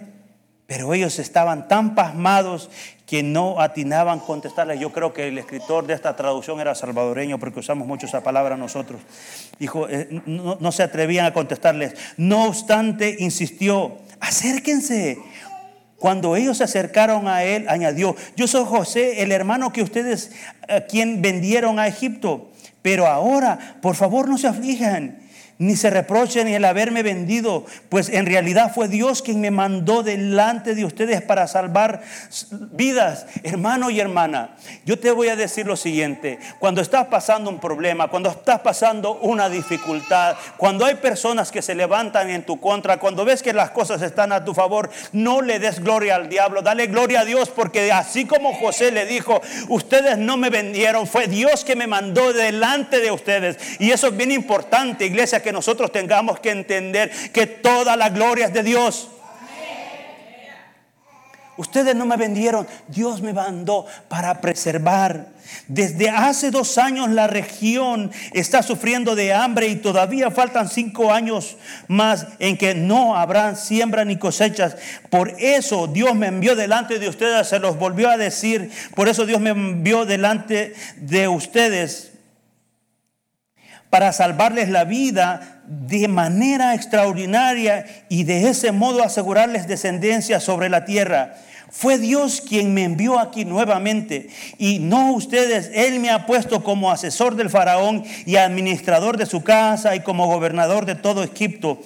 Pero 0.67 0.93
ellos 0.93 1.19
estaban 1.19 1.67
tan 1.67 1.95
pasmados 1.95 2.69
que 3.11 3.23
no 3.23 3.59
atinaban 3.59 4.21
contestarle. 4.21 4.79
Yo 4.79 4.93
creo 4.93 5.11
que 5.11 5.27
el 5.27 5.37
escritor 5.37 5.85
de 5.85 5.93
esta 5.93 6.15
traducción 6.15 6.61
era 6.61 6.73
salvadoreño 6.73 7.39
porque 7.39 7.59
usamos 7.59 7.85
mucho 7.85 8.05
esa 8.05 8.23
palabra 8.23 8.55
nosotros. 8.55 9.01
Dijo, 9.59 9.89
eh, 9.89 10.21
no, 10.25 10.71
se 10.71 10.81
atrevían 10.81 11.25
a 11.25 11.33
contestarles. 11.33 11.93
No 12.15 12.45
obstante, 12.45 13.17
insistió, 13.19 13.97
acérquense. 14.21 15.17
Cuando 15.97 16.37
ellos 16.37 16.59
se 16.59 16.63
acercaron 16.63 17.27
a 17.27 17.43
él, 17.43 17.65
añadió, 17.67 18.15
yo 18.37 18.47
soy 18.47 18.63
José, 18.63 19.21
el 19.23 19.33
hermano 19.33 19.73
que 19.73 19.83
ustedes, 19.83 20.31
a 20.69 20.79
quien 20.79 21.21
vendieron 21.21 21.79
a 21.79 21.89
Egipto. 21.89 22.49
Pero 22.81 23.07
ahora, 23.07 23.75
por 23.81 23.95
favor, 23.95 24.29
no 24.29 24.37
se 24.37 24.47
aflijan 24.47 25.20
ni 25.61 25.75
se 25.75 25.91
reprochen 25.91 26.47
el 26.47 26.65
haberme 26.65 27.03
vendido, 27.03 27.67
pues 27.87 28.09
en 28.09 28.25
realidad 28.25 28.73
fue 28.73 28.87
Dios 28.87 29.21
quien 29.21 29.39
me 29.39 29.51
mandó 29.51 30.01
delante 30.01 30.73
de 30.73 30.83
ustedes 30.83 31.21
para 31.21 31.45
salvar 31.45 32.01
vidas, 32.71 33.27
hermano 33.43 33.91
y 33.91 33.99
hermana. 33.99 34.55
Yo 34.85 34.97
te 34.97 35.11
voy 35.11 35.27
a 35.27 35.35
decir 35.35 35.67
lo 35.67 35.75
siguiente, 35.75 36.39
cuando 36.57 36.81
estás 36.81 37.05
pasando 37.07 37.51
un 37.51 37.59
problema, 37.59 38.07
cuando 38.07 38.31
estás 38.31 38.61
pasando 38.61 39.19
una 39.19 39.49
dificultad, 39.49 40.35
cuando 40.57 40.83
hay 40.83 40.95
personas 40.95 41.51
que 41.51 41.61
se 41.61 41.75
levantan 41.75 42.31
en 42.31 42.43
tu 42.43 42.59
contra, 42.59 42.97
cuando 42.97 43.23
ves 43.23 43.43
que 43.43 43.53
las 43.53 43.69
cosas 43.69 44.01
están 44.01 44.31
a 44.31 44.43
tu 44.43 44.55
favor, 44.55 44.89
no 45.11 45.43
le 45.43 45.59
des 45.59 45.79
gloria 45.79 46.15
al 46.15 46.27
diablo, 46.27 46.63
dale 46.63 46.87
gloria 46.87 47.19
a 47.19 47.25
Dios, 47.25 47.49
porque 47.49 47.91
así 47.91 48.25
como 48.25 48.55
José 48.55 48.91
le 48.91 49.05
dijo, 49.05 49.39
ustedes 49.69 50.17
no 50.17 50.37
me 50.37 50.49
vendieron, 50.49 51.05
fue 51.05 51.27
Dios 51.27 51.63
que 51.63 51.75
me 51.75 51.85
mandó 51.85 52.33
delante 52.33 52.99
de 52.99 53.11
ustedes. 53.11 53.57
Y 53.77 53.91
eso 53.91 54.07
es 54.07 54.17
bien 54.17 54.31
importante, 54.31 55.05
iglesia, 55.05 55.43
que 55.43 55.50
nosotros 55.51 55.91
tengamos 55.91 56.39
que 56.39 56.51
entender 56.51 57.11
que 57.31 57.47
toda 57.47 57.95
la 57.95 58.09
gloria 58.09 58.47
es 58.47 58.53
de 58.53 58.63
Dios. 58.63 59.09
Ustedes 61.57 61.95
no 61.95 62.07
me 62.07 62.17
vendieron, 62.17 62.65
Dios 62.87 63.21
me 63.21 63.33
mandó 63.33 63.85
para 64.07 64.41
preservar. 64.41 65.27
Desde 65.67 66.09
hace 66.09 66.49
dos 66.49 66.79
años 66.79 67.09
la 67.09 67.27
región 67.27 68.09
está 68.31 68.63
sufriendo 68.63 69.15
de 69.15 69.33
hambre 69.33 69.67
y 69.67 69.75
todavía 69.75 70.31
faltan 70.31 70.69
cinco 70.69 71.13
años 71.13 71.57
más 71.87 72.25
en 72.39 72.57
que 72.57 72.73
no 72.73 73.15
habrán 73.15 73.57
siembra 73.57 74.05
ni 74.05 74.15
cosechas. 74.15 74.75
Por 75.11 75.35
eso 75.39 75.85
Dios 75.85 76.15
me 76.15 76.27
envió 76.27 76.55
delante 76.55 76.97
de 76.97 77.09
ustedes, 77.09 77.49
se 77.49 77.59
los 77.59 77.77
volvió 77.77 78.09
a 78.09 78.17
decir. 78.17 78.71
Por 78.95 79.07
eso 79.07 79.27
Dios 79.27 79.39
me 79.39 79.51
envió 79.51 80.05
delante 80.05 80.73
de 80.95 81.27
ustedes 81.27 82.10
para 83.91 84.13
salvarles 84.13 84.69
la 84.69 84.85
vida 84.85 85.61
de 85.67 86.07
manera 86.07 86.73
extraordinaria 86.73 87.85
y 88.09 88.23
de 88.23 88.49
ese 88.49 88.71
modo 88.71 89.03
asegurarles 89.03 89.67
descendencia 89.67 90.39
sobre 90.39 90.69
la 90.69 90.85
tierra. 90.85 91.35
Fue 91.69 91.97
Dios 91.97 92.41
quien 92.41 92.73
me 92.73 92.83
envió 92.83 93.19
aquí 93.19 93.45
nuevamente 93.45 94.29
y 94.57 94.79
no 94.79 95.13
ustedes. 95.13 95.71
Él 95.73 95.99
me 95.99 96.09
ha 96.09 96.25
puesto 96.25 96.63
como 96.63 96.91
asesor 96.91 97.35
del 97.35 97.49
faraón 97.49 98.03
y 98.25 98.37
administrador 98.37 99.17
de 99.17 99.25
su 99.25 99.43
casa 99.43 99.95
y 99.95 100.01
como 100.01 100.27
gobernador 100.27 100.85
de 100.85 100.95
todo 100.95 101.23
Egipto. 101.23 101.81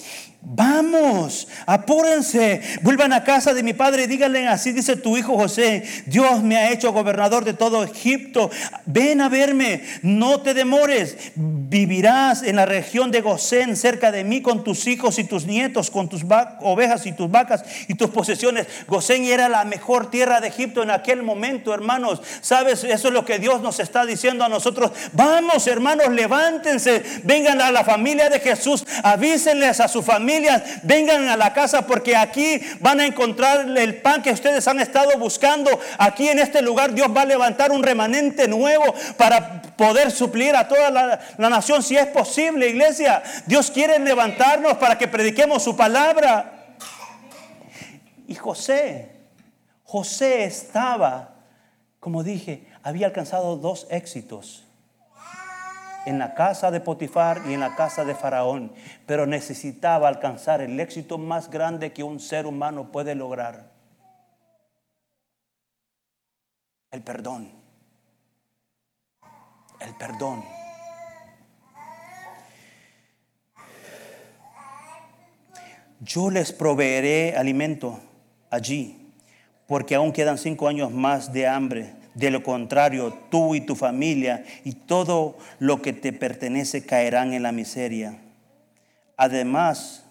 Vamos, 0.47 1.47
apúrense, 1.65 2.61
vuelvan 2.83 3.13
a 3.13 3.23
casa 3.23 3.55
de 3.55 3.63
mi 3.63 3.73
padre 3.73 4.05
díganle, 4.05 4.47
así 4.47 4.73
dice 4.73 4.95
tu 4.95 5.17
hijo 5.17 5.35
José, 5.35 5.83
Dios 6.05 6.43
me 6.43 6.55
ha 6.55 6.71
hecho 6.71 6.93
gobernador 6.93 7.43
de 7.43 7.55
todo 7.55 7.83
Egipto, 7.83 8.51
ven 8.85 9.21
a 9.21 9.29
verme, 9.29 9.81
no 10.03 10.41
te 10.41 10.53
demores, 10.53 11.17
vivirás 11.35 12.43
en 12.43 12.57
la 12.57 12.67
región 12.67 13.09
de 13.09 13.21
Gosén 13.21 13.75
cerca 13.75 14.11
de 14.11 14.23
mí 14.23 14.43
con 14.43 14.63
tus 14.63 14.85
hijos 14.85 15.17
y 15.17 15.23
tus 15.23 15.47
nietos, 15.47 15.89
con 15.89 16.09
tus 16.09 16.21
ovejas 16.61 17.07
y 17.07 17.11
tus 17.11 17.31
vacas 17.31 17.65
y 17.87 17.95
tus 17.95 18.11
posesiones. 18.11 18.67
Gosén 18.87 19.25
era 19.25 19.49
la 19.49 19.65
mejor 19.65 20.11
tierra 20.11 20.41
de 20.41 20.49
Egipto 20.49 20.83
en 20.83 20.91
aquel 20.91 21.23
momento, 21.23 21.73
hermanos. 21.73 22.21
¿Sabes? 22.41 22.83
Eso 22.83 23.07
es 23.07 23.13
lo 23.13 23.25
que 23.25 23.39
Dios 23.39 23.61
nos 23.61 23.79
está 23.79 24.05
diciendo 24.05 24.43
a 24.43 24.49
nosotros. 24.49 24.91
Vamos, 25.13 25.65
hermanos, 25.65 26.09
levántense, 26.09 27.01
vengan 27.23 27.61
a 27.61 27.71
la 27.71 27.83
familia 27.83 28.29
de 28.29 28.39
Jesús, 28.39 28.85
avísenles 29.03 29.79
a 29.79 29.87
su 29.87 30.03
familia 30.03 30.34
vengan 30.83 31.27
a 31.27 31.37
la 31.37 31.53
casa 31.53 31.85
porque 31.85 32.15
aquí 32.15 32.59
van 32.79 32.99
a 32.99 33.05
encontrar 33.05 33.67
el 33.77 34.01
pan 34.01 34.21
que 34.21 34.31
ustedes 34.31 34.67
han 34.67 34.79
estado 34.79 35.17
buscando. 35.17 35.69
Aquí 35.97 36.27
en 36.27 36.39
este 36.39 36.61
lugar 36.61 36.93
Dios 36.93 37.07
va 37.15 37.21
a 37.21 37.25
levantar 37.25 37.71
un 37.71 37.83
remanente 37.83 38.47
nuevo 38.47 38.93
para 39.17 39.61
poder 39.61 40.11
suplir 40.11 40.55
a 40.55 40.67
toda 40.67 40.89
la, 40.89 41.49
nación 41.49 41.83
si 41.83 41.95
es 41.97 42.07
posible, 42.07 42.69
iglesia. 42.69 43.23
Dios 43.45 43.71
quiere 43.71 43.99
levantarnos 43.99 44.75
para 44.77 44.97
que 44.97 45.07
prediquemos 45.07 45.63
su 45.63 45.75
palabra. 45.75 46.75
Y 48.27 48.35
José, 48.35 49.11
José 49.83 50.45
estaba, 50.45 51.35
como 51.99 52.23
dije, 52.23 52.67
había 52.83 53.07
alcanzado 53.07 53.55
dos 53.57 53.87
éxitos 53.89 54.64
en 56.05 56.19
la 56.19 56.33
casa 56.33 56.71
de 56.71 56.79
Potifar 56.79 57.41
y 57.47 57.53
en 57.53 57.59
la 57.59 57.75
casa 57.75 58.05
de 58.05 58.15
Faraón, 58.15 58.71
pero 59.05 59.25
necesitaba 59.25 60.07
alcanzar 60.07 60.61
el 60.61 60.79
éxito 60.79 61.17
más 61.17 61.49
grande 61.49 61.93
que 61.93 62.03
un 62.03 62.19
ser 62.19 62.45
humano 62.45 62.91
puede 62.91 63.15
lograr. 63.15 63.71
El 66.91 67.01
perdón. 67.01 67.51
El 69.79 69.95
perdón. 69.95 70.43
Yo 75.99 76.29
les 76.29 76.51
proveeré 76.51 77.35
alimento 77.35 77.99
allí, 78.49 79.11
porque 79.67 79.95
aún 79.95 80.11
quedan 80.11 80.37
cinco 80.37 80.67
años 80.67 80.91
más 80.91 81.33
de 81.33 81.47
hambre 81.47 82.04
De 82.15 82.31
lo 82.31 82.43
contrario, 82.43 83.13
tú 83.29 83.55
y 83.55 83.61
tu 83.61 83.75
familia 83.75 84.45
y 84.63 84.71
todo 84.71 85.37
lo 85.59 85.81
que 85.81 85.93
te 85.93 86.13
pertenece 86.13 86.85
caerán 86.85 87.33
en 87.33 87.43
la 87.43 87.51
miseria. 87.51 88.17
Además, 89.17 90.05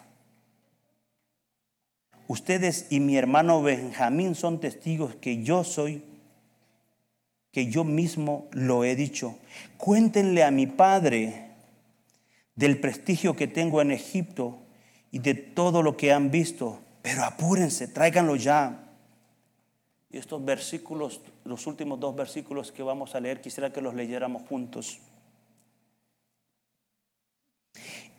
ustedes 2.29 2.87
y 2.91 3.01
mi 3.01 3.17
hermano 3.17 3.63
Benjamín 3.63 4.35
son 4.35 4.61
testigos 4.61 5.15
que 5.17 5.43
yo 5.43 5.65
soy, 5.65 6.05
que 7.53 7.67
yo 7.67 7.85
mismo 7.85 8.49
lo 8.53 8.85
he 8.85 8.97
dicho. 8.97 9.39
Cuéntenle 9.79 10.45
a 10.45 10.51
mi 10.51 10.67
padre 10.67 11.53
del 12.55 12.81
prestigio 12.81 13.35
que 13.35 13.47
tengo 13.47 13.81
en 13.81 13.91
Egipto 13.91 14.59
y 15.11 15.21
de 15.21 15.35
todo 15.35 15.83
lo 15.83 15.97
que 15.97 16.13
han 16.13 16.31
visto, 16.31 16.81
pero 17.01 17.25
apúrense, 17.25 17.89
tráiganlo 17.89 18.37
ya. 18.37 18.84
Y 20.15 20.19
estos 20.19 20.45
versículos, 20.45 21.21
los 21.43 21.67
últimos 21.67 21.99
dos 21.99 22.15
versículos 22.15 22.71
que 22.71 22.85
vamos 22.85 23.17
a 23.17 23.21
leer, 23.21 23.41
quisiera 23.41 23.73
que 23.73 23.81
los 23.81 23.95
leyéramos 23.95 24.47
juntos. 24.49 25.01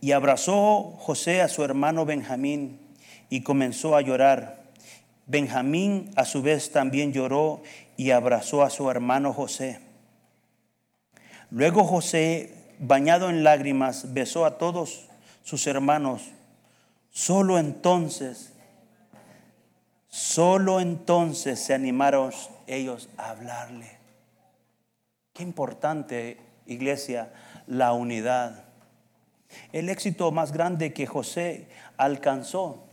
Y 0.01 0.11
abrazó 0.11 0.93
José 0.99 1.41
a 1.41 1.47
su 1.47 1.63
hermano 1.63 2.05
Benjamín 2.05 2.81
y 3.29 3.43
comenzó 3.43 3.95
a 3.95 4.01
llorar. 4.01 4.65
Benjamín 5.25 6.11
a 6.17 6.25
su 6.25 6.41
vez 6.41 6.69
también 6.73 7.13
lloró 7.13 7.63
y 7.95 8.11
abrazó 8.11 8.61
a 8.63 8.69
su 8.69 8.91
hermano 8.91 9.31
José. 9.31 9.79
Luego 11.49 11.85
José, 11.85 12.75
bañado 12.77 13.29
en 13.29 13.45
lágrimas, 13.45 14.13
besó 14.13 14.43
a 14.45 14.57
todos 14.57 15.07
sus 15.45 15.65
hermanos. 15.65 16.23
Solo 17.11 17.57
entonces, 17.57 18.51
solo 20.15 20.79
entonces 20.79 21.59
se 21.59 21.73
animaron 21.73 22.31
ellos 22.67 23.09
a 23.17 23.31
hablarle. 23.31 23.97
Qué 25.33 25.43
importante, 25.43 26.37
iglesia, 26.65 27.33
la 27.67 27.91
unidad. 27.91 28.63
El 29.73 29.89
éxito 29.89 30.31
más 30.31 30.53
grande 30.53 30.93
que 30.93 31.05
José 31.05 31.67
alcanzó 31.97 32.87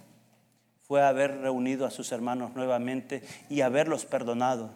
fue 0.80 1.00
haber 1.00 1.38
reunido 1.38 1.86
a 1.86 1.92
sus 1.92 2.10
hermanos 2.10 2.56
nuevamente 2.56 3.22
y 3.48 3.60
haberlos 3.60 4.04
perdonado. 4.04 4.70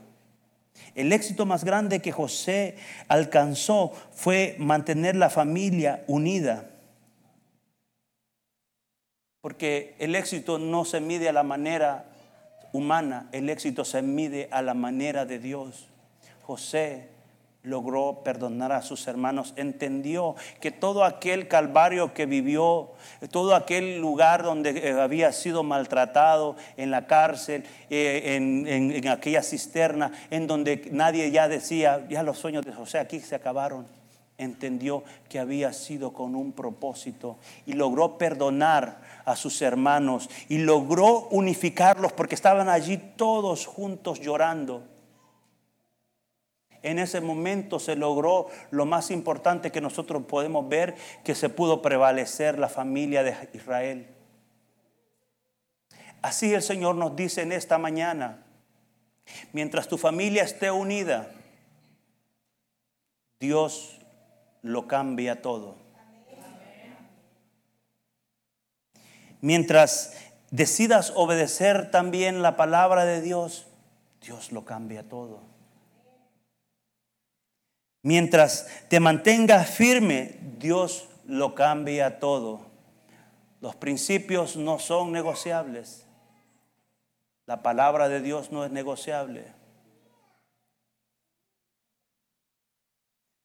El 0.95 1.13
éxito 1.13 1.47
más 1.47 1.65
grande 1.65 2.01
que 2.01 2.13
José 2.13 2.77
alcanzó 3.09 3.93
fue 4.13 4.55
mantener 4.61 5.17
la 5.17 5.31
familia 5.31 6.05
unida. 6.07 6.71
Porque 9.41 9.97
el 9.99 10.15
éxito 10.15 10.61
no 10.61 10.85
se 10.85 11.01
mide 11.01 11.29
a 11.29 11.33
la 11.33 11.43
manera 11.43 12.13
humana, 12.77 13.29
el 13.33 13.49
éxito 13.51 13.85
se 13.85 14.03
mide 14.03 14.49
a 14.53 14.63
la 14.63 14.75
manera 14.75 15.25
de 15.25 15.39
Dios. 15.39 15.89
José 16.43 17.09
logró 17.67 18.23
perdonar 18.23 18.71
a 18.71 18.81
sus 18.81 19.09
hermanos, 19.09 19.53
entendió 19.57 20.37
que 20.61 20.71
todo 20.71 21.05
aquel 21.05 21.49
calvario 21.49 22.15
que 22.15 22.25
vivió, 22.25 22.93
todo 23.33 23.57
aquel 23.57 23.99
lugar 23.99 24.45
donde 24.45 24.71
eh, 24.71 24.93
había 24.93 25.33
sido 25.33 25.65
maltratado, 25.65 26.57
en 26.77 26.93
la 26.93 27.09
cárcel, 27.09 27.65
eh, 27.91 28.37
en, 28.37 29.09
aquella 29.09 29.43
cisterna, 29.43 30.13
en 30.31 30.47
donde 30.47 30.89
nadie 30.93 31.31
ya 31.33 31.49
decía, 31.49 32.07
ya 32.09 32.23
los 32.23 32.39
sueños 32.39 32.65
de 32.65 32.73
José 32.73 33.01
aquí 33.01 33.19
se 33.19 33.35
acabaron, 33.35 33.87
entendió 34.39 35.03
que 35.29 35.39
había 35.39 35.73
sido 35.73 36.13
con 36.13 36.35
un 36.35 36.53
propósito 36.53 37.39
y 37.65 37.73
logró 37.73 38.19
perdonar 38.19 39.01
a 39.25 39.37
sus 39.37 39.63
hermanos 39.63 40.29
y 40.49 40.59
logró 40.59 41.29
unificarlos 41.31 42.13
porque 42.13 42.35
estaban 42.35 42.69
allí 42.69 42.99
todos 43.17 43.67
juntos 43.67 44.21
llorando 44.21 44.97
en 46.87 47.01
ese 47.01 47.21
momento 47.21 47.81
se 47.81 47.97
logró 47.97 48.47
lo 48.71 48.87
más 48.87 49.11
importante 49.11 49.73
que 49.73 49.81
nosotros 49.81 50.23
podemos 50.29 50.69
ver, 50.69 50.95
que 51.25 51.35
se 51.35 51.49
pudo 51.49 51.83
prevalecer 51.83 52.61
la 52.61 52.69
familia 52.69 53.25
de 53.25 53.35
Israel. 53.55 54.07
Así 56.23 56.55
el 56.55 56.63
Señor 56.63 56.95
nos 56.95 57.17
dice 57.17 57.43
en 57.43 57.51
esta 57.51 57.77
mañana, 57.77 58.47
mientras 59.53 59.89
tu 59.89 59.99
familia 59.99 60.45
esté 60.45 60.71
unida, 60.71 61.29
Dios 63.41 63.96
lo 64.67 64.87
cambia 64.87 65.43
todo. 65.43 65.77
Mientras 69.41 70.15
decidas 70.51 71.13
obedecer 71.15 71.91
también 71.91 72.43
la 72.43 72.57
palabra 72.57 73.05
de 73.05 73.21
Dios, 73.21 73.67
Dios 74.21 74.51
lo 74.53 74.65
cambia 74.65 75.09
todo. 75.09 75.41
Mientras 78.03 78.69
te 78.89 79.01
mantengas 79.01 79.71
firme, 79.71 80.39
Dios 80.59 81.09
lo 81.27 81.55
cambia 81.55 82.19
todo. 82.19 82.67
Los 83.61 83.77
principios 83.77 84.57
no 84.57 84.79
son 84.79 85.13
negociables. 85.13 86.07
La 87.47 87.63
palabra 87.63 88.09
de 88.09 88.21
Dios 88.21 88.53
no 88.53 88.65
es 88.65 88.71
negociable. 88.71 89.45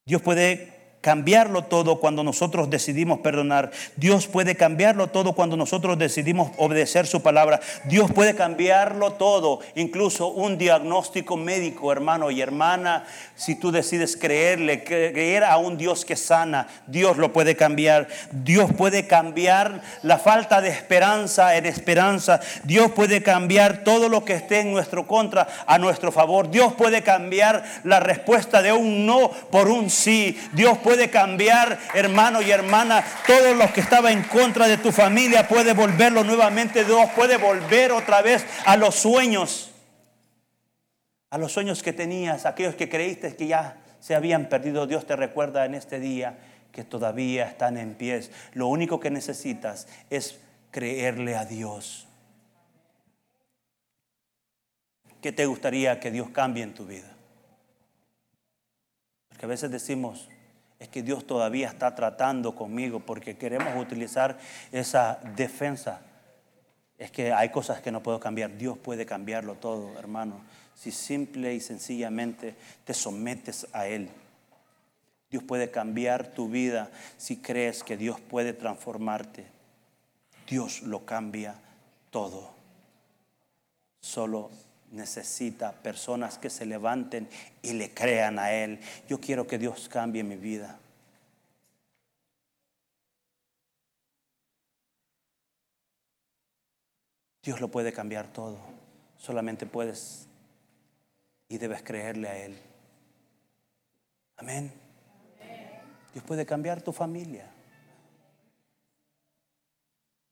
Dios 0.04 0.20
puede 0.22 0.81
cambiarlo 1.02 1.64
todo 1.64 1.98
cuando 1.98 2.22
nosotros 2.22 2.70
decidimos 2.70 3.18
perdonar. 3.18 3.72
Dios 3.96 4.28
puede 4.28 4.54
cambiarlo 4.54 5.08
todo 5.08 5.34
cuando 5.34 5.56
nosotros 5.56 5.98
decidimos 5.98 6.52
obedecer 6.56 7.06
su 7.06 7.20
palabra. 7.22 7.60
Dios 7.84 8.10
puede 8.12 8.34
cambiarlo 8.34 9.14
todo, 9.14 9.58
incluso 9.74 10.28
un 10.28 10.56
diagnóstico 10.56 11.36
médico, 11.36 11.92
hermano 11.92 12.30
y 12.30 12.40
hermana. 12.40 13.04
Si 13.34 13.56
tú 13.56 13.72
decides 13.72 14.16
creerle, 14.16 14.84
creer 14.84 15.42
a 15.42 15.56
un 15.56 15.76
Dios 15.76 16.04
que 16.04 16.14
sana, 16.14 16.68
Dios 16.86 17.18
lo 17.18 17.32
puede 17.32 17.56
cambiar. 17.56 18.06
Dios 18.30 18.70
puede 18.72 19.08
cambiar 19.08 19.82
la 20.02 20.18
falta 20.18 20.60
de 20.60 20.68
esperanza 20.68 21.56
en 21.56 21.66
esperanza. 21.66 22.40
Dios 22.62 22.92
puede 22.92 23.24
cambiar 23.24 23.82
todo 23.82 24.08
lo 24.08 24.24
que 24.24 24.34
esté 24.34 24.60
en 24.60 24.70
nuestro 24.70 25.08
contra 25.08 25.48
a 25.66 25.78
nuestro 25.78 26.12
favor. 26.12 26.48
Dios 26.48 26.74
puede 26.74 27.02
cambiar 27.02 27.64
la 27.82 27.98
respuesta 27.98 28.62
de 28.62 28.72
un 28.72 29.04
no 29.04 29.32
por 29.50 29.68
un 29.68 29.90
sí. 29.90 30.38
Dios 30.52 30.78
puede 30.78 30.91
puede 30.92 31.08
cambiar, 31.08 31.78
hermano 31.94 32.42
y 32.42 32.50
hermana. 32.50 33.02
Todo 33.26 33.54
lo 33.54 33.72
que 33.72 33.80
estaba 33.80 34.12
en 34.12 34.24
contra 34.24 34.68
de 34.68 34.76
tu 34.76 34.92
familia 34.92 35.48
puede 35.48 35.72
volverlo 35.72 36.22
nuevamente. 36.22 36.84
Dios 36.84 37.08
puede 37.16 37.38
volver 37.38 37.92
otra 37.92 38.20
vez 38.20 38.44
a 38.66 38.76
los 38.76 38.96
sueños. 38.96 39.70
A 41.30 41.38
los 41.38 41.50
sueños 41.50 41.82
que 41.82 41.94
tenías, 41.94 42.44
aquellos 42.44 42.74
que 42.74 42.90
creíste 42.90 43.34
que 43.34 43.46
ya 43.46 43.78
se 44.00 44.14
habían 44.14 44.50
perdido. 44.50 44.86
Dios 44.86 45.06
te 45.06 45.16
recuerda 45.16 45.64
en 45.64 45.74
este 45.74 45.98
día 45.98 46.36
que 46.72 46.84
todavía 46.84 47.46
están 47.46 47.78
en 47.78 47.94
pies. 47.94 48.30
Lo 48.52 48.66
único 48.66 49.00
que 49.00 49.10
necesitas 49.10 49.88
es 50.10 50.40
creerle 50.70 51.36
a 51.36 51.46
Dios. 51.46 52.06
¿Qué 55.22 55.32
te 55.32 55.46
gustaría 55.46 55.98
que 56.00 56.10
Dios 56.10 56.28
cambie 56.28 56.62
en 56.62 56.74
tu 56.74 56.84
vida? 56.84 57.16
Porque 59.30 59.46
a 59.46 59.48
veces 59.48 59.70
decimos, 59.70 60.28
es 60.82 60.88
que 60.88 61.04
Dios 61.04 61.24
todavía 61.24 61.68
está 61.68 61.94
tratando 61.94 62.56
conmigo 62.56 62.98
porque 62.98 63.36
queremos 63.36 63.80
utilizar 63.80 64.36
esa 64.72 65.20
defensa. 65.36 66.00
Es 66.98 67.12
que 67.12 67.32
hay 67.32 67.50
cosas 67.50 67.80
que 67.80 67.92
no 67.92 68.02
puedo 68.02 68.18
cambiar. 68.18 68.58
Dios 68.58 68.76
puede 68.78 69.06
cambiarlo 69.06 69.54
todo, 69.54 69.96
hermano. 69.96 70.40
Si 70.74 70.90
simple 70.90 71.54
y 71.54 71.60
sencillamente 71.60 72.56
te 72.84 72.94
sometes 72.94 73.68
a 73.72 73.86
Él. 73.86 74.10
Dios 75.30 75.44
puede 75.44 75.70
cambiar 75.70 76.26
tu 76.26 76.48
vida 76.48 76.90
si 77.16 77.36
crees 77.36 77.84
que 77.84 77.96
Dios 77.96 78.18
puede 78.20 78.52
transformarte. 78.52 79.46
Dios 80.48 80.82
lo 80.82 81.06
cambia 81.06 81.54
todo. 82.10 82.50
Solo 84.00 84.50
necesita 84.92 85.72
personas 85.72 86.38
que 86.38 86.50
se 86.50 86.66
levanten 86.66 87.28
y 87.62 87.72
le 87.72 87.92
crean 87.92 88.38
a 88.38 88.52
Él. 88.52 88.78
Yo 89.08 89.20
quiero 89.20 89.46
que 89.46 89.58
Dios 89.58 89.88
cambie 89.88 90.22
mi 90.22 90.36
vida. 90.36 90.78
Dios 97.42 97.60
lo 97.60 97.68
puede 97.68 97.92
cambiar 97.92 98.32
todo. 98.32 98.58
Solamente 99.18 99.66
puedes 99.66 100.28
y 101.48 101.58
debes 101.58 101.82
creerle 101.82 102.28
a 102.28 102.36
Él. 102.36 102.58
Amén. 104.36 104.72
Dios 106.12 106.24
puede 106.24 106.46
cambiar 106.46 106.82
tu 106.82 106.92
familia. 106.92 107.50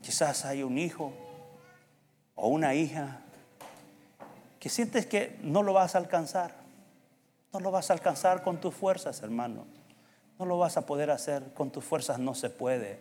Quizás 0.03 0.45
hay 0.45 0.63
un 0.63 0.79
hijo 0.79 1.13
o 2.35 2.49
una 2.49 2.75
hija 2.75 3.23
que 4.61 4.69
sientes 4.69 5.07
que 5.07 5.39
no 5.43 5.65
lo 5.65 5.73
vas 5.73 5.97
a 5.97 5.99
alcanzar. 5.99 6.55
No 7.53 7.59
lo 7.59 7.73
vas 7.73 7.91
a 7.91 7.95
alcanzar 7.95 8.45
con 8.45 8.61
tus 8.61 8.75
fuerzas, 8.75 9.23
hermano. 9.23 9.65
No 10.39 10.45
lo 10.45 10.59
vas 10.59 10.77
a 10.77 10.87
poder 10.87 11.11
hacer 11.11 11.53
con 11.55 11.71
tus 11.71 11.83
fuerzas, 11.83 12.21
no 12.21 12.35
se 12.35 12.51
puede. 12.51 13.01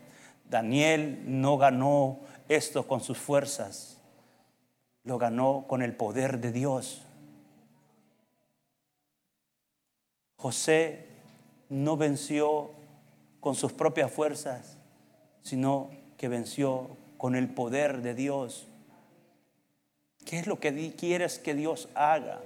Daniel 0.49 1.21
no 1.25 1.57
ganó 1.57 2.21
esto 2.47 2.87
con 2.87 3.01
sus 3.01 3.19
fuerzas, 3.19 3.97
lo 5.03 5.19
ganó 5.19 5.65
con 5.67 5.83
el 5.83 5.95
poder 5.95 6.39
de 6.39 6.51
Dios. 6.51 7.03
José 10.37 11.05
no 11.67 11.97
venció 11.97 12.71
con 13.41 13.53
sus 13.53 13.73
propias 13.73 14.11
fuerzas, 14.11 14.77
sino 15.43 15.89
que 16.17 16.29
venció 16.29 16.97
con 17.17 17.35
el 17.35 17.49
poder 17.49 18.01
de 18.01 18.15
Dios. 18.15 18.68
¿Qué 20.25 20.39
es 20.39 20.47
lo 20.47 20.59
que 20.59 20.93
quieres 20.95 21.39
que 21.39 21.55
Dios 21.55 21.89
haga? 21.95 22.41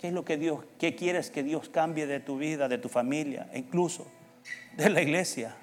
¿Qué 0.00 0.08
es 0.08 0.14
lo 0.14 0.24
que 0.24 0.36
Dios, 0.36 0.64
qué 0.78 0.94
quieres 0.94 1.30
que 1.30 1.42
Dios 1.42 1.68
cambie 1.68 2.06
de 2.06 2.20
tu 2.20 2.36
vida, 2.36 2.68
de 2.68 2.78
tu 2.78 2.88
familia, 2.88 3.48
e 3.52 3.60
incluso 3.60 4.06
de 4.76 4.90
la 4.90 5.00
iglesia? 5.00 5.56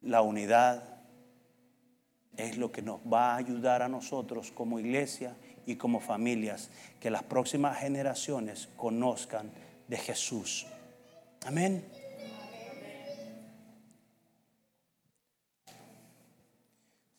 La 0.00 0.22
unidad 0.22 0.94
es 2.36 2.56
lo 2.56 2.70
que 2.70 2.82
nos 2.82 3.00
va 3.00 3.32
a 3.32 3.36
ayudar 3.36 3.82
a 3.82 3.88
nosotros 3.88 4.50
como 4.52 4.78
iglesia 4.78 5.36
y 5.66 5.76
como 5.76 6.00
familias, 6.00 6.70
que 7.00 7.10
las 7.10 7.22
próximas 7.22 7.78
generaciones 7.78 8.68
conozcan 8.76 9.50
de 9.88 9.96
Jesús. 9.96 10.66
Amén. 11.46 11.84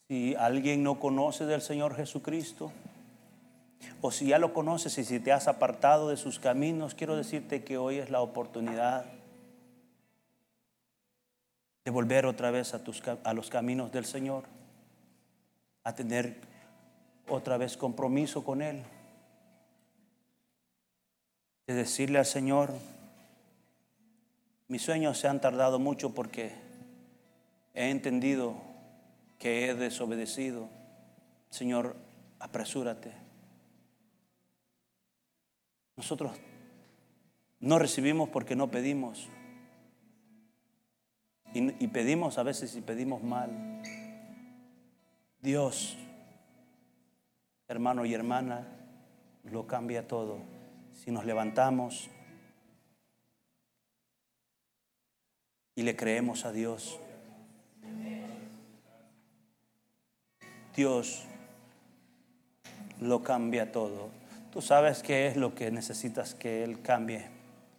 Si 0.08 0.34
alguien 0.36 0.82
no 0.82 1.00
conoce 1.00 1.46
del 1.46 1.62
Señor 1.62 1.96
Jesucristo, 1.96 2.72
o 4.00 4.10
si 4.10 4.28
ya 4.28 4.38
lo 4.38 4.52
conoces 4.52 4.96
y 4.98 5.04
si 5.04 5.18
te 5.20 5.32
has 5.32 5.48
apartado 5.48 6.08
de 6.08 6.16
sus 6.16 6.38
caminos, 6.38 6.94
quiero 6.94 7.16
decirte 7.16 7.64
que 7.64 7.76
hoy 7.76 7.98
es 7.98 8.10
la 8.10 8.20
oportunidad 8.20 9.06
de 11.84 11.90
volver 11.90 12.26
otra 12.26 12.50
vez 12.50 12.74
a, 12.74 12.82
tus, 12.82 13.02
a 13.24 13.32
los 13.32 13.50
caminos 13.50 13.92
del 13.92 14.04
Señor, 14.04 14.44
a 15.82 15.94
tener 15.94 16.40
otra 17.28 17.56
vez 17.56 17.76
compromiso 17.76 18.44
con 18.44 18.62
Él, 18.62 18.82
de 21.66 21.74
decirle 21.74 22.18
al 22.18 22.26
Señor, 22.26 22.72
mis 24.68 24.82
sueños 24.82 25.18
se 25.18 25.28
han 25.28 25.40
tardado 25.40 25.78
mucho 25.78 26.14
porque 26.14 26.52
he 27.74 27.90
entendido 27.90 28.54
que 29.38 29.68
he 29.68 29.74
desobedecido. 29.74 30.68
Señor, 31.50 31.96
apresúrate. 32.38 33.12
Nosotros 35.96 36.36
no 37.60 37.78
recibimos 37.78 38.28
porque 38.28 38.54
no 38.54 38.70
pedimos. 38.70 39.28
Y, 41.54 41.88
pedimos 41.88 42.36
a 42.36 42.42
veces 42.42 42.76
y 42.76 42.82
pedimos 42.82 43.22
mal. 43.22 43.82
Dios, 45.40 45.96
hermano 47.66 48.04
y 48.04 48.12
hermana, 48.12 48.66
lo 49.42 49.66
cambia 49.66 50.06
todo. 50.06 50.40
Si 50.92 51.10
nos 51.10 51.24
levantamos 51.24 52.10
y 55.74 55.82
le 55.82 55.96
creemos 55.96 56.44
a 56.44 56.52
Dios, 56.52 57.00
Dios 60.76 61.24
lo 63.00 63.22
cambia 63.22 63.72
todo. 63.72 64.10
Tú 64.52 64.60
sabes 64.60 65.02
qué 65.02 65.26
es 65.26 65.36
lo 65.36 65.54
que 65.54 65.70
necesitas 65.70 66.34
que 66.34 66.62
Él 66.62 66.82
cambie 66.82 67.26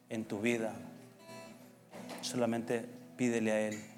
en 0.10 0.26
tu 0.26 0.40
vida. 0.40 0.74
Solamente 2.22 2.86
pídele 3.16 3.52
a 3.52 3.60
Él. 3.62 3.97